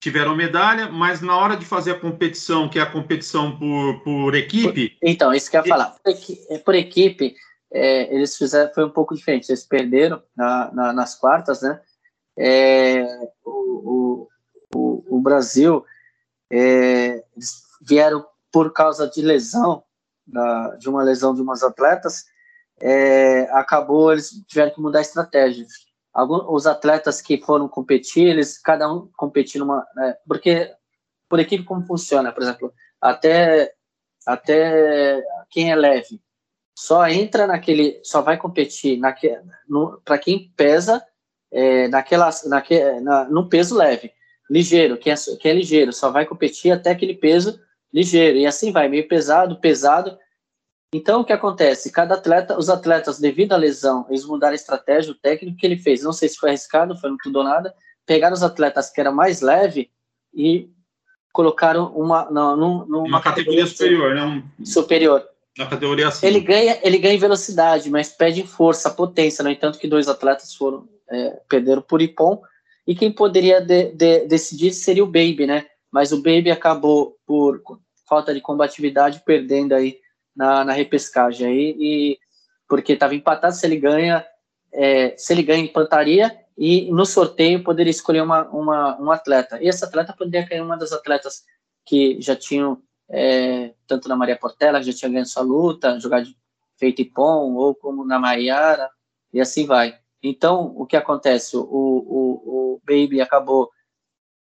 [0.00, 4.34] tiveram medalha, mas na hora de fazer a competição, que é a competição por, por
[4.34, 4.98] equipe.
[5.02, 5.96] Então, isso que eu ia falar.
[6.04, 7.34] Por, por equipe
[7.74, 8.72] é, eles fizeram.
[8.72, 9.50] Foi um pouco diferente.
[9.50, 11.80] Eles perderam na, na, nas quartas, né?
[12.38, 13.04] É,
[13.44, 14.28] o,
[14.72, 15.84] o, o, Brasil.
[16.52, 17.24] É,
[17.82, 19.82] vieram por causa de lesão,
[20.24, 22.24] da, de uma lesão de umas atletas,
[22.80, 25.66] é, acabou, eles tiveram que mudar a estratégia.
[26.12, 29.84] Alguns, os atletas que foram competir, eles, cada um competir numa.
[29.96, 30.72] Né, porque,
[31.28, 32.30] por equipe, como funciona?
[32.30, 33.74] Por exemplo, até,
[34.24, 35.20] até
[35.50, 36.20] quem é leve
[36.74, 38.00] só entra naquele.
[38.02, 38.98] Só vai competir
[40.04, 41.02] para quem pesa
[41.52, 44.12] é, naquela, naque, na, no peso leve.
[44.50, 47.60] Ligeiro, quem é, quem é ligeiro, só vai competir até aquele peso
[47.92, 48.38] ligeiro.
[48.38, 50.18] E assim vai, meio pesado, pesado
[50.94, 51.90] então, o que acontece?
[51.90, 55.76] Cada atleta, os atletas, devido à lesão, eles mudaram a estratégia, o técnico que ele
[55.76, 57.74] fez, não sei se foi arriscado, foi tudo ou nada,
[58.06, 59.90] pegaram os atletas que eram mais leve
[60.32, 60.70] e
[61.32, 64.36] colocaram uma, não, numa, uma categoria, categoria superior, não?
[64.36, 64.44] Né?
[64.64, 65.28] Superior.
[65.56, 66.30] Na categoria acima.
[66.30, 69.42] Ele ganha, ele ganha em velocidade, mas perde em força, potência.
[69.44, 72.42] No entanto, que dois atletas foram é, perderam por Ipon
[72.86, 75.66] e quem poderia de, de, decidir seria o Baby, né?
[75.90, 77.62] Mas o Baby acabou por
[78.08, 79.98] falta de combatividade perdendo aí
[80.36, 82.18] na, na repescagem aí, e
[82.68, 84.24] porque estava empatado, se ele ganha,
[84.72, 89.62] é, se ele ganha, empataria, e no sorteio poderia escolher uma, uma, um atleta.
[89.62, 91.42] E esse atleta poderia cair uma das atletas
[91.86, 96.28] que já tinham, é, tanto na Maria Portela, que já tinha ganho sua luta, jogado
[96.76, 98.90] feito Ipom, ou como na Maiara,
[99.32, 99.98] e assim vai.
[100.22, 101.56] Então, o que acontece?
[101.56, 103.70] O, o, o Baby acabou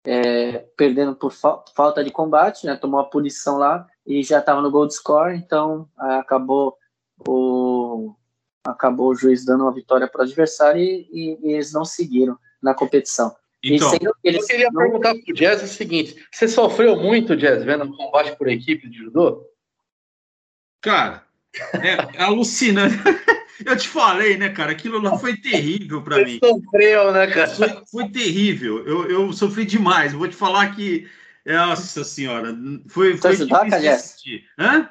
[0.05, 2.77] é, perdendo por fa falta de combate, né?
[2.77, 6.77] tomou a punição lá e já estava no gold score, então acabou
[7.27, 8.15] o,
[8.65, 12.39] acabou o juiz dando uma vitória para o adversário e, e, e, eles não seguiram
[12.63, 13.35] na competição.
[13.63, 17.97] Então, eu queria perguntar para o Jazz o seguinte: você sofreu muito, Jazz, vendo o
[17.97, 19.45] combate por equipe de judô?
[20.81, 21.25] Cara,
[21.75, 22.97] é alucinante.
[23.65, 24.71] Eu te falei, né, cara?
[24.71, 26.39] Aquilo lá foi terrível para mim.
[26.43, 27.51] Sofreu, né, cara?
[27.51, 28.87] Foi, foi terrível.
[28.87, 30.13] Eu, eu sofri demais.
[30.13, 31.09] Vou te falar que.
[31.45, 32.57] Nossa senhora.
[32.87, 33.67] Foi, foi tu ajudar,
[34.59, 34.89] Hã?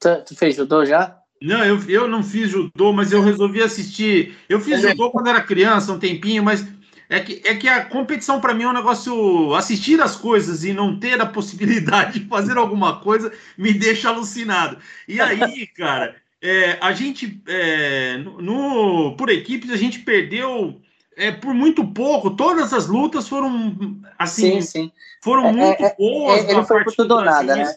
[0.00, 1.16] Tu, tu fez judô já?
[1.40, 4.36] Não, eu, eu não fiz judô, mas eu resolvi assistir.
[4.48, 6.66] Eu fiz judô quando era criança, um tempinho, mas
[7.08, 9.54] é que, é que a competição para mim é um negócio.
[9.54, 14.78] Assistir as coisas e não ter a possibilidade de fazer alguma coisa me deixa alucinado.
[15.06, 20.80] E aí, cara, é, a gente, é, no, por equipes, a gente perdeu
[21.16, 22.30] é, por muito pouco.
[22.30, 24.92] Todas as lutas foram assim, sim, sim.
[25.22, 26.44] foram é, muito é, boas.
[26.44, 27.74] É, ele foi por tudo ou nada, né?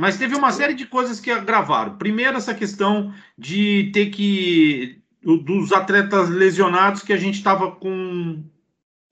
[0.00, 1.98] Mas teve uma série de coisas que agravaram.
[1.98, 5.00] Primeiro, essa questão de ter que.
[5.20, 8.44] dos atletas lesionados que a gente estava com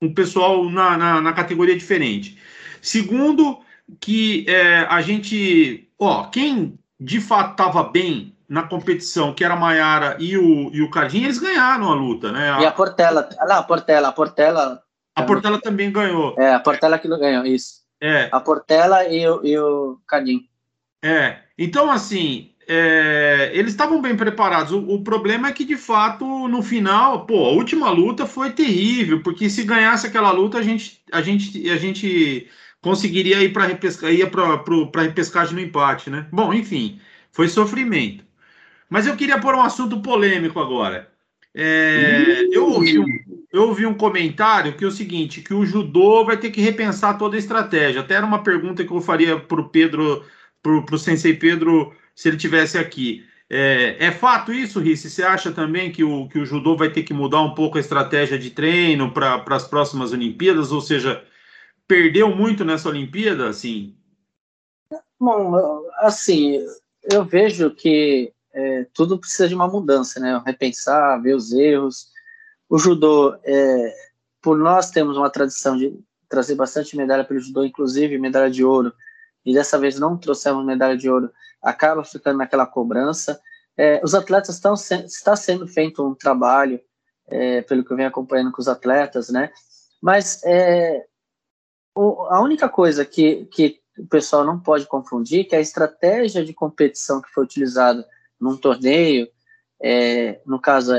[0.01, 2.39] um pessoal na, na, na, categoria diferente.
[2.81, 3.61] Segundo,
[4.01, 5.89] que é, a gente.
[5.99, 10.83] Ó, quem de fato estava bem na competição, que era a Maiara e o, e
[10.83, 12.53] o Cardim, eles ganharam a luta, né?
[12.53, 12.61] A...
[12.61, 13.29] E a Portela.
[13.39, 14.83] Ah, a Portela, a Portela.
[15.15, 16.35] A Portela também ganhou.
[16.39, 17.87] É, a Portela que não ganhou, isso.
[18.01, 18.29] É.
[18.31, 20.47] A Portela e o, e o Cardim.
[21.03, 24.73] É, então assim, é, eles estavam bem preparados.
[24.73, 29.23] O, o, problema é que, de fato, no final, pô, a última luta foi terrível,
[29.23, 32.49] porque se ganhasse aquela luta, a gente, a gente, a gente
[32.81, 36.27] conseguiria ir para repesca, ia para repescagem no empate, né?
[36.33, 37.01] Bom, enfim,
[37.31, 38.25] foi sofrimento.
[38.91, 41.09] Mas eu queria pôr um assunto polêmico agora.
[41.55, 43.07] É, eu, ouvi um,
[43.53, 47.17] eu ouvi um comentário que é o seguinte: que o judô vai ter que repensar
[47.17, 48.01] toda a estratégia.
[48.01, 50.25] Até era uma pergunta que eu faria para o Pedro
[50.63, 53.25] para o Sensei Pedro se ele tivesse aqui.
[53.49, 55.11] É, é fato isso, Risse?
[55.11, 57.81] Você acha também que o, que o judô vai ter que mudar um pouco a
[57.81, 60.73] estratégia de treino para as próximas Olimpíadas?
[60.73, 61.23] Ou seja,
[61.87, 63.49] perdeu muito nessa Olimpíada?
[63.49, 63.95] Assim?
[65.21, 65.55] Bom,
[65.99, 66.59] assim,
[67.05, 70.43] eu vejo que é, tudo precisa de uma mudança, né?
[70.45, 72.09] Repensar, ver os erros.
[72.69, 73.95] O judô, é,
[74.43, 75.97] por nós temos uma tradição de
[76.29, 78.93] trazer bastante medalha pelo judô, inclusive medalha de ouro
[79.47, 81.31] e dessa vez não trouxemos medalha de ouro,
[81.63, 83.41] acaba ficando naquela cobrança.
[83.77, 86.81] É, os atletas estão está sendo feito um trabalho,
[87.29, 89.53] é, pelo que eu venho acompanhando com os atletas, né?
[90.03, 91.07] Mas é,
[91.95, 96.53] o, a única coisa que, que o pessoal não pode confundir que a estratégia de
[96.53, 98.07] competição que foi utilizada
[98.41, 99.29] num torneio,
[99.81, 100.93] é, no caso,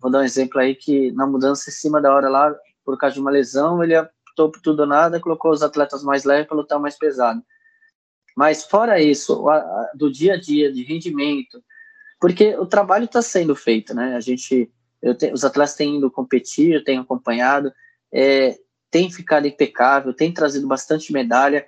[0.00, 3.14] vou dar um exemplo aí que na mudança em cima da hora lá, por causa
[3.14, 6.56] de uma lesão, ele optou por tudo ou nada, colocou os atletas mais leves para
[6.56, 7.40] lutar mais pesado.
[8.34, 9.44] Mas fora isso,
[9.94, 11.62] do dia a dia, de rendimento,
[12.20, 14.16] porque o trabalho está sendo feito, né?
[14.16, 14.70] A gente,
[15.18, 17.72] te, os atletas têm ido competir, eu tenho acompanhado,
[18.12, 18.58] é,
[18.90, 21.66] tem ficado impecável, tem trazido bastante medalha,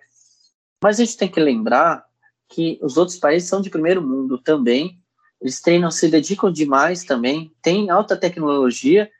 [0.82, 2.04] mas a gente tem que lembrar
[2.48, 5.00] que os outros países são de primeiro mundo também,
[5.40, 9.10] eles treinam, se dedicam demais também, tem alta tecnologia,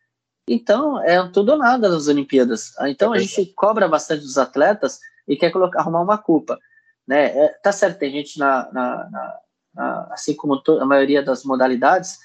[0.48, 2.72] então é tudo ou nada nas Olimpíadas.
[2.86, 6.58] Então a gente cobra bastante dos atletas e quer colocar, arrumar uma culpa.
[7.06, 7.26] Né?
[7.26, 9.38] É, tá certo, tem gente na, na, na,
[9.74, 12.18] na assim como a maioria das modalidades,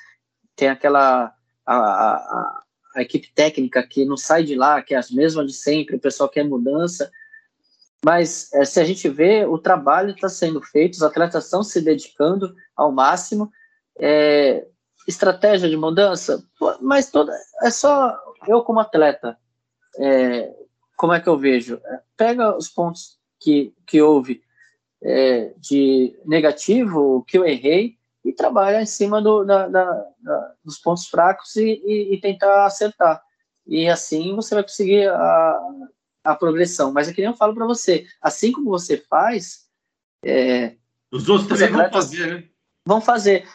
[0.55, 1.33] tem aquela
[1.65, 2.63] a, a,
[2.95, 5.99] a, equipe técnica que não sai de lá, que é as mesmas de sempre, o
[5.99, 7.11] pessoal quer mudança,
[8.03, 11.79] mas é, se a gente vê, o trabalho está sendo feito, os atletas estão se
[11.81, 13.51] dedicando ao máximo,
[13.99, 14.65] é,
[15.07, 16.43] estratégia de mudança,
[16.81, 18.17] mas toda é só
[18.47, 19.37] eu como atleta,
[19.99, 20.51] é,
[20.97, 21.79] como é que eu vejo?
[21.85, 24.41] É, pega os pontos que, que houve
[25.03, 30.53] é, de negativo, o que eu errei, e trabalhar em cima do, da, da, da,
[30.63, 33.21] dos pontos fracos e, e, e, tentar acertar.
[33.65, 35.59] E assim você vai conseguir a,
[36.23, 36.91] a progressão.
[36.91, 39.67] Mas é que nem eu falo para você, assim como você faz.
[40.23, 40.75] É,
[41.11, 42.49] os outros também vão fazer, né?
[42.85, 43.47] Vão fazer.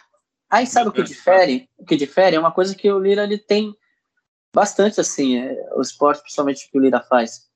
[0.51, 1.69] Aí sabe o que difere?
[1.77, 3.75] O que difere é uma coisa que o Lira ele tem
[4.55, 7.47] bastante assim, é, o esporte principalmente que o Lira faz,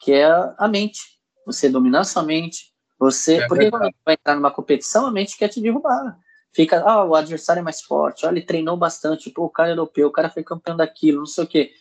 [0.00, 1.00] que é a mente.
[1.44, 5.48] Você dominar sua mente, você, é porque quando vai entrar numa competição, a mente quer
[5.48, 6.18] te derrubar.
[6.52, 9.72] Fica, ah, o adversário é mais forte, olha, ele treinou bastante, pô, o cara é
[9.72, 11.72] europeu, o cara foi campeão daquilo, não sei o quê.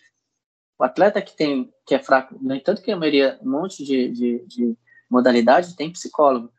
[0.78, 4.09] O atleta que tem que é fraco, no entanto que a maioria, um monte de,
[4.09, 4.78] de, de
[5.09, 6.51] modalidade tem psicólogo.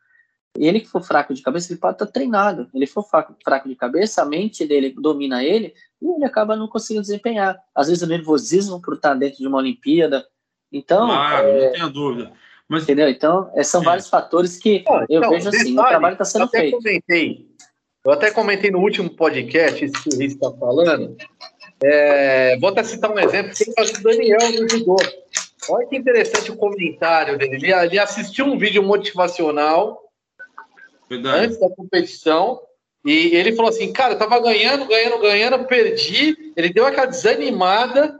[0.57, 2.67] E ele que for fraco de cabeça, ele pode estar treinado.
[2.73, 6.67] Ele for fraco, fraco de cabeça, a mente dele domina ele e ele acaba não
[6.67, 7.55] conseguindo desempenhar.
[7.75, 10.25] Às vezes o nervosismo por estar dentro de uma Olimpíada.
[10.71, 11.11] Então.
[11.11, 11.65] Ah, é...
[11.65, 12.33] não tenho dúvida.
[12.69, 12.83] Mas...
[12.83, 13.09] Entendeu?
[13.09, 13.85] Então, é, são é.
[13.85, 16.77] vários fatores que eu então, vejo assim, detalhe, o trabalho está sendo feito.
[16.77, 17.47] Comentei,
[18.05, 21.15] eu até comentei no último podcast, isso que o Riz está falando.
[21.83, 24.95] É, vou até citar um exemplo, que é o Daniel do judô.
[25.69, 27.55] Olha que interessante o comentário dele.
[27.55, 30.01] Ele, ele assistiu um vídeo motivacional
[31.09, 31.45] Verdade.
[31.45, 32.61] antes da competição
[33.05, 36.53] e ele falou assim, cara, eu tava ganhando, ganhando, ganhando, perdi.
[36.55, 38.19] Ele deu aquela desanimada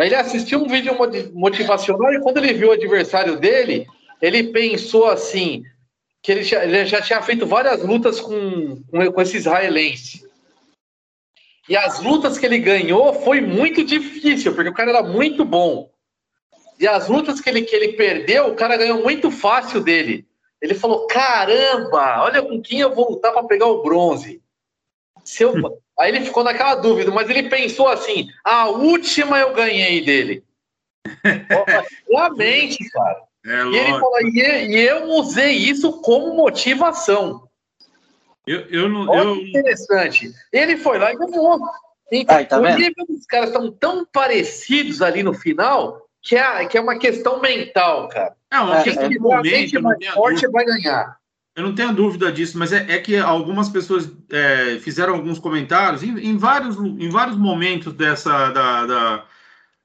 [0.00, 0.96] Aí ele assistiu um vídeo
[1.32, 3.86] motivacional e quando ele viu o adversário dele,
[4.20, 5.62] ele pensou assim,
[6.22, 10.28] que ele já, ele já tinha feito várias lutas com, com, com esse israelense.
[11.68, 15.90] E as lutas que ele ganhou foi muito difícil, porque o cara era muito bom.
[16.78, 20.26] E as lutas que ele, que ele perdeu, o cara ganhou muito fácil dele.
[20.60, 24.42] Ele falou: caramba, olha com quem eu vou lutar para pegar o bronze.
[25.24, 25.52] Se eu,
[26.00, 30.42] Aí ele ficou naquela dúvida, mas ele pensou assim: a última eu ganhei dele.
[32.08, 33.22] Realmente, cara.
[33.44, 37.46] É, e ele falou, e, e, eu usei isso como motivação.
[38.46, 39.08] Eu, eu não.
[39.08, 39.36] Olha eu...
[39.36, 40.30] interessante.
[40.50, 41.60] Ele foi lá e ganhou.
[42.10, 46.64] Então, Ai, tá o nível dos caras estão tão parecidos ali no final que é,
[46.64, 48.34] que é uma questão mental, cara.
[48.50, 51.19] É uma questão de momento, mais forte vai ganhar.
[51.60, 56.02] Eu não tenho dúvida disso, mas é, é que algumas pessoas é, fizeram alguns comentários
[56.02, 59.24] em, em, vários, em vários momentos dessa da, da,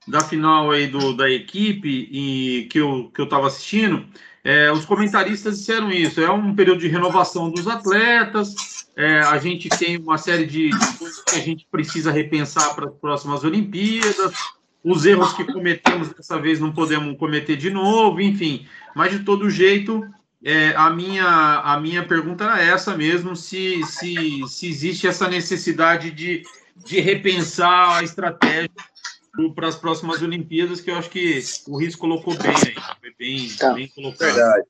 [0.07, 4.05] da final aí do, da equipe e que eu que eu estava assistindo.
[4.41, 6.21] É, os comentaristas disseram isso.
[6.21, 8.88] É um período de renovação dos atletas.
[8.95, 12.88] É, a gente tem uma série de, de coisas que a gente precisa repensar para
[12.88, 14.34] as próximas Olimpíadas.
[14.82, 18.65] Os erros que cometemos dessa vez não podemos cometer de novo, enfim.
[18.95, 20.07] Mas de todo jeito,
[20.45, 26.11] é, a, minha, a minha pergunta era essa mesmo, se, se, se existe essa necessidade
[26.11, 26.43] de,
[26.75, 28.69] de repensar a estratégia
[29.55, 33.49] para as próximas Olimpíadas, que eu acho que o Riz colocou bem aí, foi bem,
[33.57, 33.73] tá.
[33.73, 34.35] bem colocado.
[34.35, 34.67] Verdade.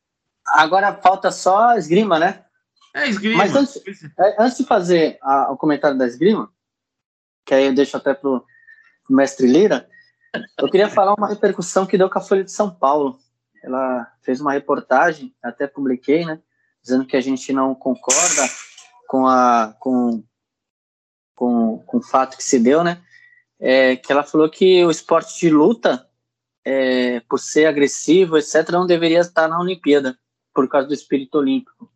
[0.48, 2.46] Agora falta só a esgrima, né?
[2.94, 3.40] É, esgrima.
[3.40, 3.76] Mas antes,
[4.18, 6.50] é, antes de fazer a, o comentário da esgrima,
[7.46, 8.46] que aí eu deixo até para o
[9.10, 9.90] mestre Lira,
[10.58, 13.20] eu queria falar uma repercussão que deu com a Folha de São Paulo
[13.66, 16.40] ela fez uma reportagem, até publiquei, né,
[16.82, 18.48] dizendo que a gente não concorda
[19.08, 20.24] com a com
[21.36, 23.02] com, com o fato que se deu, né,
[23.60, 26.08] é, que ela falou que o esporte de luta,
[26.64, 30.18] é, por ser agressivo, etc., não deveria estar na Olimpíada
[30.54, 31.92] por causa do espírito olímpico,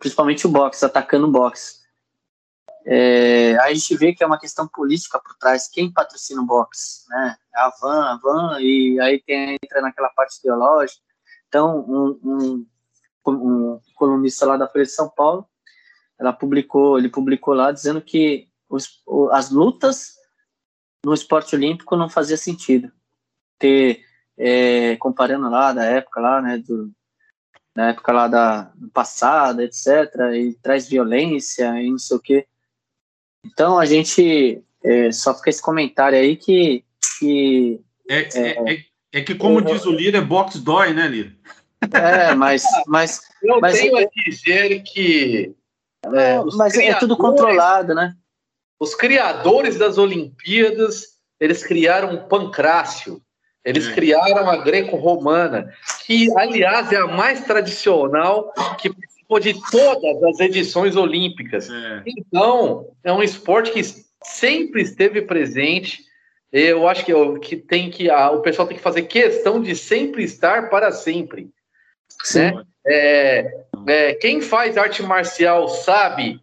[0.00, 1.81] principalmente o boxe, atacando o boxe.
[2.84, 5.68] É, a gente vê que é uma questão política por trás.
[5.68, 7.08] Quem patrocina o boxe?
[7.08, 7.36] Né?
[7.54, 11.00] A Van, a Van, e aí tem, entra naquela parte ideológica.
[11.48, 12.66] Então, um, um,
[13.26, 15.46] um colunista lá da Folha de São Paulo,
[16.18, 19.02] ela publicou, ele publicou lá dizendo que os,
[19.32, 20.14] as lutas
[21.04, 22.90] no esporte olímpico não fazia sentido.
[23.58, 24.04] Ter,
[24.36, 26.90] é, comparando lá da época lá, né, do,
[27.74, 29.86] na época lá da do passado, etc.,
[30.34, 32.46] e traz violência e não sei o quê.
[33.44, 36.84] Então a gente é, só fica esse comentário aí que.
[37.18, 41.32] que é, é, é, é que, como diz o Lira, é box dói, né, Lira?
[41.92, 42.64] É, mas.
[42.86, 45.54] mas eu mas, tenho a dizer que.
[46.04, 48.14] É, mas é tudo controlado, né?
[48.78, 53.22] Os criadores das Olimpíadas, eles criaram um pancrácio.
[53.64, 53.92] Eles é.
[53.92, 55.72] criaram a greco-romana,
[56.04, 58.92] que, aliás, é a mais tradicional que
[59.32, 61.70] participou de todas as edições olímpicas.
[61.70, 62.02] É.
[62.06, 63.82] Então, é um esporte que
[64.22, 66.04] sempre esteve presente.
[66.50, 70.24] Eu acho que, que tem que a, o pessoal tem que fazer questão de sempre
[70.24, 71.50] estar para sempre.
[72.34, 72.62] Né?
[72.86, 76.40] É, é, quem faz arte marcial sabe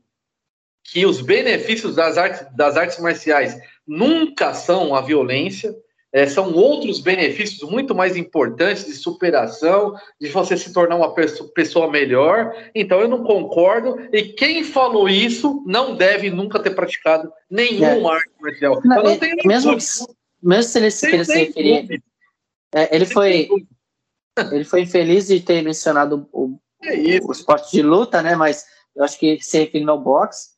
[0.83, 5.75] que os benefícios das artes, das artes marciais nunca são a violência
[6.11, 11.89] é, são outros benefícios muito mais importantes de superação, de você se tornar uma pessoa
[11.89, 12.51] melhor.
[12.73, 13.99] Então eu não concordo.
[14.11, 18.15] E quem falou isso não deve nunca ter praticado nenhum é.
[18.15, 18.81] arte marcial.
[18.83, 19.77] Não, não é, mesmo,
[20.41, 22.03] mesmo se ele, se ele se referir.
[22.73, 23.47] É, ele foi.
[24.51, 28.35] Ele foi infeliz de ter mencionado o, é o esporte de luta, né?
[28.35, 30.51] Mas eu acho que se referindo ao boxe,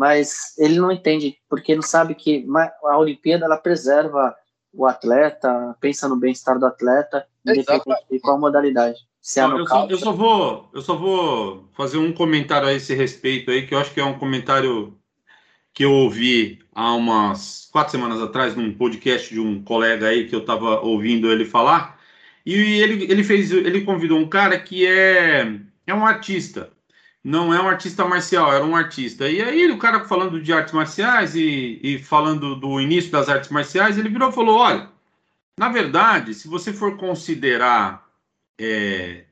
[0.00, 2.46] mas ele não entende, porque não sabe que
[2.84, 4.34] a Olimpíada ela preserva
[4.78, 8.96] o atleta, pensa no bem-estar do atleta, independente de qual modalidade.
[9.20, 12.94] Se é eu, só, eu, só, vou, eu só vou fazer um comentário a esse
[12.94, 14.96] respeito aí, que eu acho que é um comentário
[15.74, 20.34] que eu ouvi há umas quatro semanas atrás, num podcast de um colega aí que
[20.34, 21.98] eu estava ouvindo ele falar,
[22.46, 25.58] e ele, ele fez, ele convidou um cara que é,
[25.88, 26.70] é um artista,
[27.22, 29.28] não é um artista marcial, era um artista.
[29.28, 33.50] E aí o cara falando de artes marciais e, e falando do início das artes
[33.50, 34.88] marciais, ele virou e falou: olha,
[35.58, 38.08] na verdade, se você for considerar
[38.58, 39.24] é,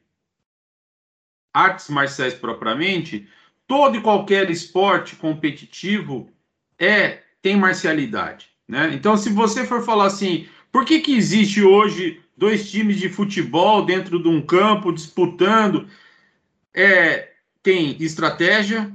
[1.54, 3.28] artes marciais propriamente,
[3.66, 6.30] todo e qualquer esporte competitivo
[6.78, 8.90] é tem marcialidade, né?
[8.92, 13.84] Então, se você for falar assim, por que que existe hoje dois times de futebol
[13.84, 15.88] dentro de um campo disputando?
[16.74, 17.35] É,
[17.66, 18.92] tem estratégia,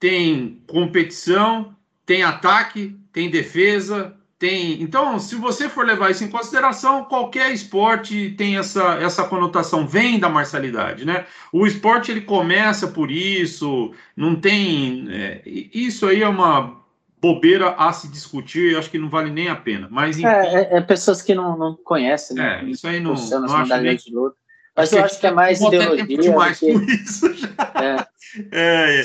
[0.00, 4.80] tem competição, tem ataque, tem defesa, tem.
[4.80, 10.18] Então, se você for levar isso em consideração, qualquer esporte tem essa, essa conotação, vem
[10.18, 11.26] da marcialidade, né?
[11.52, 15.06] O esporte ele começa por isso, não tem.
[15.10, 16.82] É, isso aí é uma
[17.20, 19.86] bobeira a se discutir, acho que não vale nem a pena.
[19.90, 22.62] Mas enfim, é, é, é, pessoas que não, não conhecem, né?
[22.62, 23.96] É, isso aí não, não acho nem...
[23.96, 24.36] de luta.
[24.76, 26.18] Mas eu acho que é mais ideologia.
[26.18, 26.70] Demais que...
[26.70, 27.48] isso já.
[27.80, 28.06] É.
[28.52, 29.00] é.
[29.00, 29.02] É.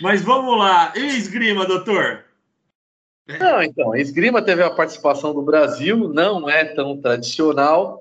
[0.00, 0.92] Mas vamos lá.
[0.96, 2.24] E esgrima, doutor?
[3.40, 8.00] Não, então, a esgrima teve a participação do Brasil, não é tão tradicional.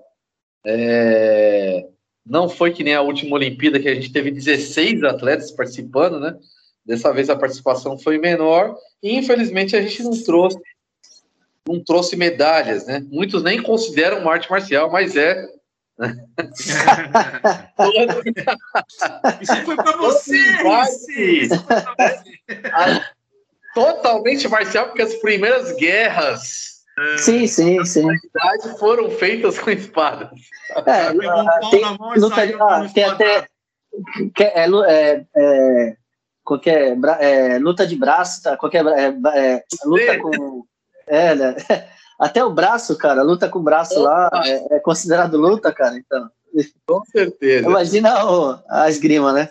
[0.65, 1.85] É...
[2.25, 6.37] Não foi que nem a última Olimpíada, que a gente teve 16 atletas participando, né?
[6.85, 10.59] Dessa vez a participação foi menor e infelizmente a gente não trouxe
[11.67, 13.03] não trouxe medalhas, né?
[13.09, 15.47] Muitos nem consideram uma arte marcial, mas é.
[19.41, 20.37] Isso foi para você!
[20.37, 23.01] Isso foi pra você
[23.75, 26.75] totalmente marcial, porque as primeiras guerras
[27.17, 28.07] sim, sim, sim.
[28.79, 30.29] foram feitas com espadas.
[30.85, 31.83] É, uh, tem,
[32.15, 33.47] luta, ah, tem até
[34.39, 35.97] é, é, é,
[36.43, 38.55] qualquer é, luta de braço, tá?
[38.55, 40.65] qualquer é, é, luta com
[41.07, 41.55] é, né?
[42.19, 45.97] até o braço, cara, luta com o braço lá é, é, considerado luta, cara.
[45.97, 46.29] Então,
[46.87, 47.67] com certeza.
[47.67, 49.49] Imagina o, a esgrima, né?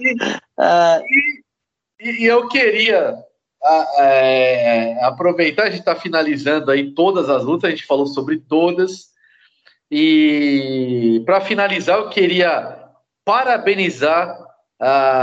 [0.00, 1.46] e, uh, e
[2.00, 3.16] e, e eu queria
[3.98, 9.06] é, aproveitar, a gente está finalizando aí todas as lutas, a gente falou sobre todas.
[9.90, 12.76] E para finalizar, eu queria
[13.24, 14.44] parabenizar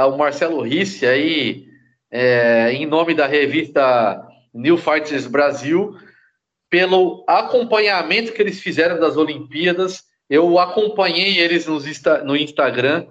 [0.08, 1.68] o Marcelo Risse aí,
[2.10, 5.98] é, em nome da revista New Fighters Brasil,
[6.70, 10.04] pelo acompanhamento que eles fizeram das Olimpíadas.
[10.30, 11.80] Eu acompanhei eles no,
[12.26, 13.08] no Instagram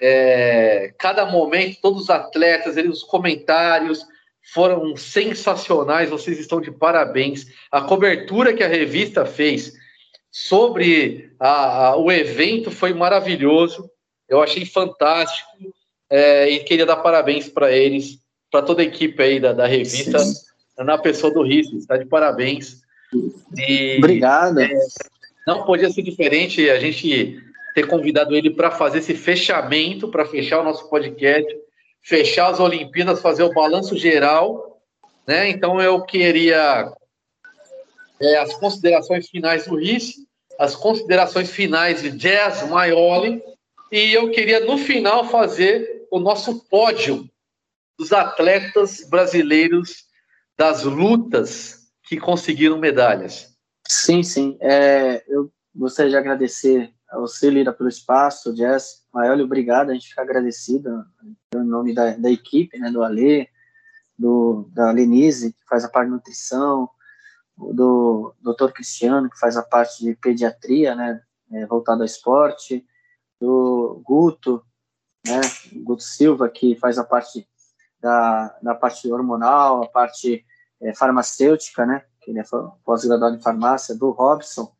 [0.00, 4.04] é, cada momento, todos os atletas, eles, os comentários
[4.52, 6.10] foram sensacionais.
[6.10, 7.46] Vocês estão de parabéns.
[7.70, 9.72] A cobertura que a revista fez
[10.30, 13.90] sobre a, a, o evento foi maravilhoso.
[14.28, 15.48] Eu achei fantástico
[16.10, 18.18] é, e queria dar parabéns para eles,
[18.50, 20.34] para toda a equipe aí da, da revista, Sim.
[20.78, 21.76] Na pessoa do Risco.
[21.76, 22.82] Está de parabéns.
[23.56, 24.60] E, Obrigado.
[24.60, 24.70] É,
[25.46, 26.68] não podia ser diferente.
[26.68, 27.42] A gente
[27.74, 31.52] ter convidado ele para fazer esse fechamento, para fechar o nosso podcast,
[32.00, 34.80] fechar as Olimpíadas, fazer o balanço geral,
[35.26, 35.48] né?
[35.48, 36.92] Então eu queria
[38.20, 40.26] é, as considerações finais do Risse,
[40.58, 43.42] as considerações finais de Jazz Maioli,
[43.90, 47.28] e eu queria no final fazer o nosso pódio
[47.98, 50.04] dos atletas brasileiros
[50.56, 53.54] das lutas que conseguiram medalhas.
[53.86, 54.56] Sim, sim.
[54.60, 60.08] É, eu gostaria de agradecer a você, Lira, pelo espaço, Jess, Maioli, obrigado, a gente
[60.08, 61.04] fica agradecido
[61.54, 63.48] em nome da, da equipe, né, do Alê,
[64.18, 66.88] do, da Lenise, que faz a parte de nutrição,
[67.56, 68.72] do Dr.
[68.72, 71.20] Cristiano, que faz a parte de pediatria, né,
[71.52, 72.84] é, voltado ao esporte,
[73.40, 74.64] do Guto,
[75.24, 75.40] né,
[75.72, 77.46] Guto Silva, que faz a parte
[78.04, 80.44] da, da parte hormonal, a parte
[80.78, 82.44] é, farmacêutica, né, que ele é
[82.84, 84.70] pós-graduado em farmácia, do Robson,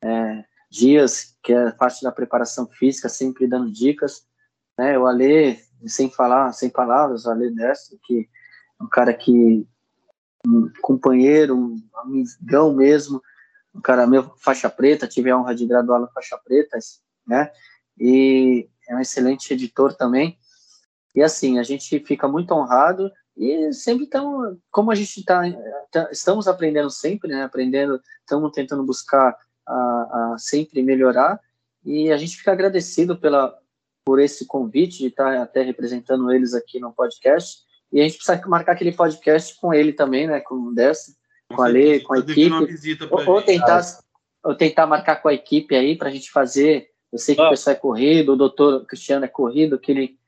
[0.00, 4.24] é, Dias, que é parte da preparação física, sempre dando dicas,
[4.78, 4.96] né?
[4.96, 8.28] O Ale, sem falar, sem palavras, o Ale Destro, que
[8.80, 9.66] é um cara que
[10.46, 13.20] um companheiro, um amigão mesmo,
[13.74, 16.78] um cara meu faixa preta, tive a honra de graduá-lo faixa preta,
[17.26, 17.50] né?
[17.98, 20.38] E é um excelente editor também.
[21.14, 25.42] E assim, a gente fica muito honrado e sempre estamos, como a gente está,
[25.90, 27.42] tá, estamos aprendendo sempre, né?
[27.42, 29.36] Aprendendo, estamos tentando buscar
[29.66, 31.40] a, a sempre melhorar
[31.84, 33.56] e a gente fica agradecido pela,
[34.04, 37.60] por esse convite de estar até representando eles aqui no podcast.
[37.92, 40.40] E a gente precisa marcar aquele podcast com ele também, né?
[40.40, 41.12] Com o Dessa,
[41.54, 43.06] com a Lê, com a equipe.
[43.10, 43.82] Ou, ou, tentar,
[44.44, 46.88] ou tentar marcar com a equipe aí para a gente fazer.
[47.12, 47.46] Eu sei que ah.
[47.46, 50.19] o pessoal é corrido, o doutor Cristiano é corrido, que ele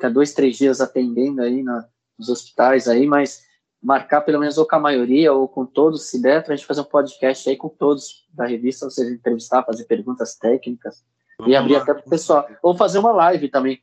[0.00, 1.86] fica dois, três dias atendendo aí na,
[2.18, 3.42] nos hospitais aí, mas
[3.82, 6.66] marcar pelo menos ou com a maioria ou com todos, se der, para a gente
[6.66, 11.04] fazer um podcast aí com todos da revista, vocês entrevistar, fazer perguntas técnicas
[11.38, 11.82] vamos e abrir lá.
[11.82, 12.48] até para o pessoal.
[12.62, 13.82] Ou fazer uma live também.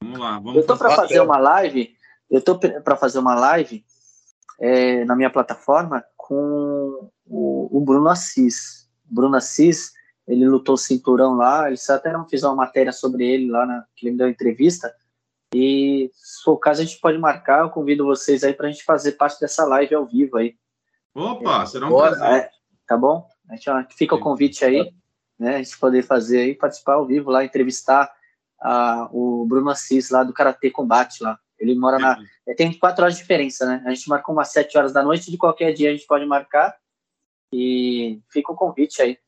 [0.00, 0.38] Vamos lá.
[0.38, 1.94] Vamos eu tô para fazer uma live,
[2.30, 3.84] eu tô para fazer uma live
[4.60, 8.88] é, na minha plataforma com o, o Bruno Assis.
[9.04, 9.92] Bruno Assis,
[10.26, 14.06] ele lutou cinturão lá, eles até não fizeram uma matéria sobre ele lá, na, que
[14.06, 14.92] ele me deu entrevista,
[15.54, 18.70] e se for o caso, a gente pode marcar, eu convido vocês aí para a
[18.70, 20.56] gente fazer parte dessa live ao vivo aí.
[21.14, 22.26] Opa, será um prazer.
[22.26, 22.50] É,
[22.86, 23.26] tá bom?
[23.48, 24.92] A gente, fica o convite aí,
[25.38, 25.56] né?
[25.56, 28.10] A gente poder fazer aí, participar ao vivo lá, entrevistar
[28.58, 31.38] a, o Bruno Assis lá do Karatê Combate lá.
[31.58, 32.18] Ele mora na.
[32.48, 33.82] É, tem quatro horas de diferença, né?
[33.86, 36.74] A gente marcou umas sete horas da noite, de qualquer dia a gente pode marcar.
[37.52, 39.18] E fica o convite aí.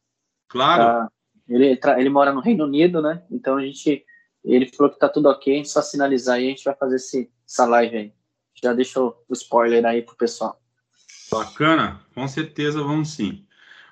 [0.49, 1.11] Claro.
[1.47, 3.23] ele, ele mora no Reino Unido, né?
[3.31, 4.05] Então a gente
[4.45, 6.97] ele falou que tá tudo ok, a gente só sinalizar aí, a gente vai fazer
[6.97, 8.13] esse, essa live aí.
[8.63, 10.61] Já deixou o spoiler aí pro pessoal.
[11.31, 13.45] Bacana, com certeza vamos sim.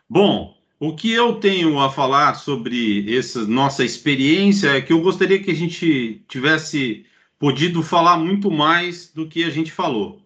[0.09, 5.43] Bom, o que eu tenho a falar sobre essa nossa experiência é que eu gostaria
[5.43, 7.07] que a gente tivesse
[7.39, 10.21] podido falar muito mais do que a gente falou.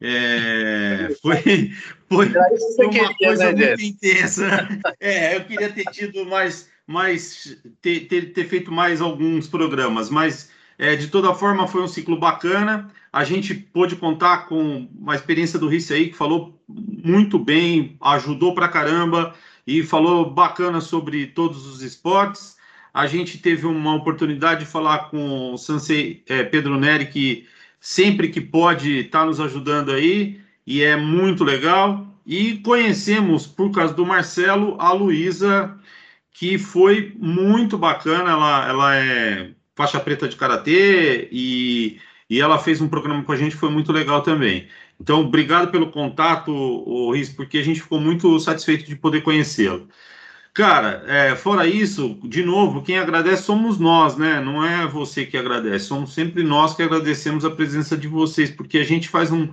[0.00, 1.72] É, foi,
[2.08, 2.30] foi,
[2.76, 4.68] foi uma coisa né, muito intensa.
[4.98, 10.50] É, eu queria ter tido mais mais ter, ter, ter feito mais alguns programas, mas
[10.76, 12.90] é, de toda forma foi um ciclo bacana.
[13.12, 18.54] A gente pôde contar com uma experiência do Risse aí, que falou muito bem, ajudou
[18.54, 19.34] pra caramba
[19.66, 22.56] e falou bacana sobre todos os esportes.
[22.92, 27.46] A gente teve uma oportunidade de falar com o Sansei é, Pedro Neri, que
[27.78, 32.06] sempre que pode está nos ajudando aí, e é muito legal.
[32.26, 35.78] E conhecemos, por causa do Marcelo, a Luísa
[36.32, 38.30] que foi muito bacana.
[38.30, 43.36] Ela, ela é faixa preta de karatê e, e ela fez um programa com a
[43.36, 44.68] gente, foi muito legal também.
[45.00, 49.88] Então, obrigado pelo contato, Riz, porque a gente ficou muito satisfeito de poder conhecê-lo.
[50.52, 54.40] Cara, é, fora isso, de novo, quem agradece somos nós, né?
[54.40, 58.78] Não é você que agradece, somos sempre nós que agradecemos a presença de vocês, porque
[58.78, 59.48] a gente faz um,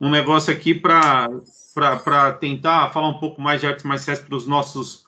[0.00, 1.28] um negócio aqui para
[2.38, 5.04] tentar falar um pouco mais de artes marciais para os nossos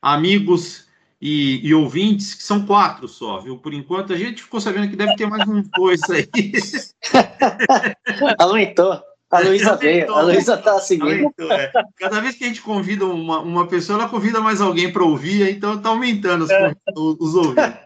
[0.00, 0.88] amigos
[1.20, 3.58] e, e, ouvintes, que são quatro só, viu?
[3.58, 6.26] Por enquanto, a gente ficou sabendo que deve ter mais uns dois aí.
[8.38, 9.02] Aumentou.
[9.30, 11.12] A Luísa veio, a Luísa está seguindo.
[11.12, 11.70] Aumentou, é.
[11.96, 15.48] Cada vez que a gente convida uma, uma pessoa, ela convida mais alguém para ouvir,
[15.48, 16.74] então está aumentando os, é.
[16.96, 17.78] os ouvintes.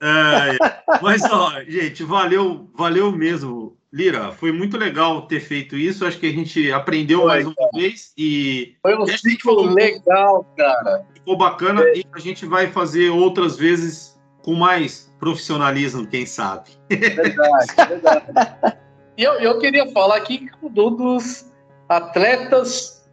[1.00, 6.06] mas, ó, gente, valeu, valeu mesmo Lira, foi muito legal ter feito isso.
[6.06, 7.70] Acho que a gente aprendeu foi, mais uma cara.
[7.74, 8.74] vez e.
[8.80, 11.04] Foi um ciclo legal, cara.
[11.12, 11.98] Ficou bacana é.
[11.98, 16.70] e a gente vai fazer outras vezes com mais profissionalismo, quem sabe.
[16.88, 18.76] Verdade, verdade.
[19.18, 21.52] E eu, eu queria falar aqui um dos
[21.86, 23.06] atletas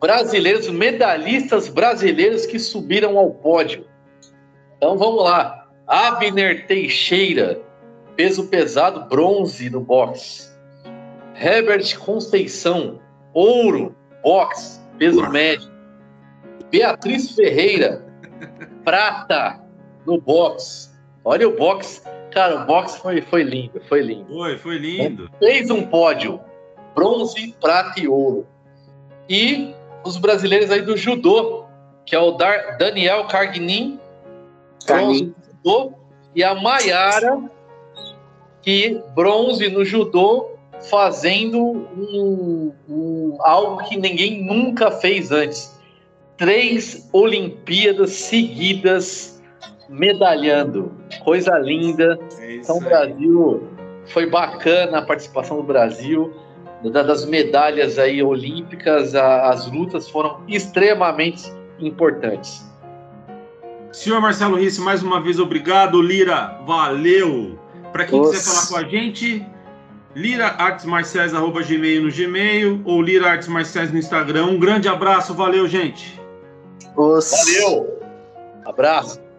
[0.00, 3.84] brasileiros, medalhistas brasileiros que subiram ao pódio.
[4.76, 5.68] Então vamos lá.
[5.86, 7.60] Abner Teixeira
[8.20, 10.50] peso pesado, bronze no boxe.
[11.34, 13.00] Herbert Conceição,
[13.32, 15.70] ouro, boxe, peso médio.
[16.70, 18.04] Beatriz Ferreira,
[18.84, 19.58] prata
[20.04, 20.90] no boxe.
[21.24, 22.02] Olha o boxe.
[22.30, 24.26] Cara, o boxe foi, foi lindo, foi lindo.
[24.26, 25.30] Foi, foi lindo.
[25.38, 26.38] Fez um pódio,
[26.94, 28.46] bronze, prata e ouro.
[29.30, 31.64] E os brasileiros aí do judô,
[32.04, 33.98] que é o Dar Daniel Cargnin,
[34.86, 35.94] bronze judô,
[36.34, 37.50] e a Maiara
[38.62, 40.50] que bronze no judô
[40.88, 45.78] fazendo um, um, algo que ninguém nunca fez antes.
[46.36, 49.42] Três Olimpíadas seguidas
[49.88, 50.92] medalhando.
[51.22, 52.18] Coisa linda.
[52.38, 53.68] É então, o Brasil
[54.06, 56.32] foi bacana a participação do Brasil.
[56.82, 62.66] Das medalhas aí olímpicas, as lutas foram extremamente importantes.
[63.92, 66.00] Senhor Marcelo Risse, mais uma vez obrigado.
[66.00, 67.59] Lira, valeu!
[67.92, 68.32] Para quem Nossa.
[68.32, 69.46] quiser falar com a gente,
[70.14, 74.46] liraartesmarciais.gmail no Gmail ou Lira Artes Marciais no Instagram.
[74.46, 76.20] Um grande abraço, valeu, gente.
[76.96, 77.36] Nossa.
[77.36, 78.00] Valeu!
[78.64, 79.29] Abraço!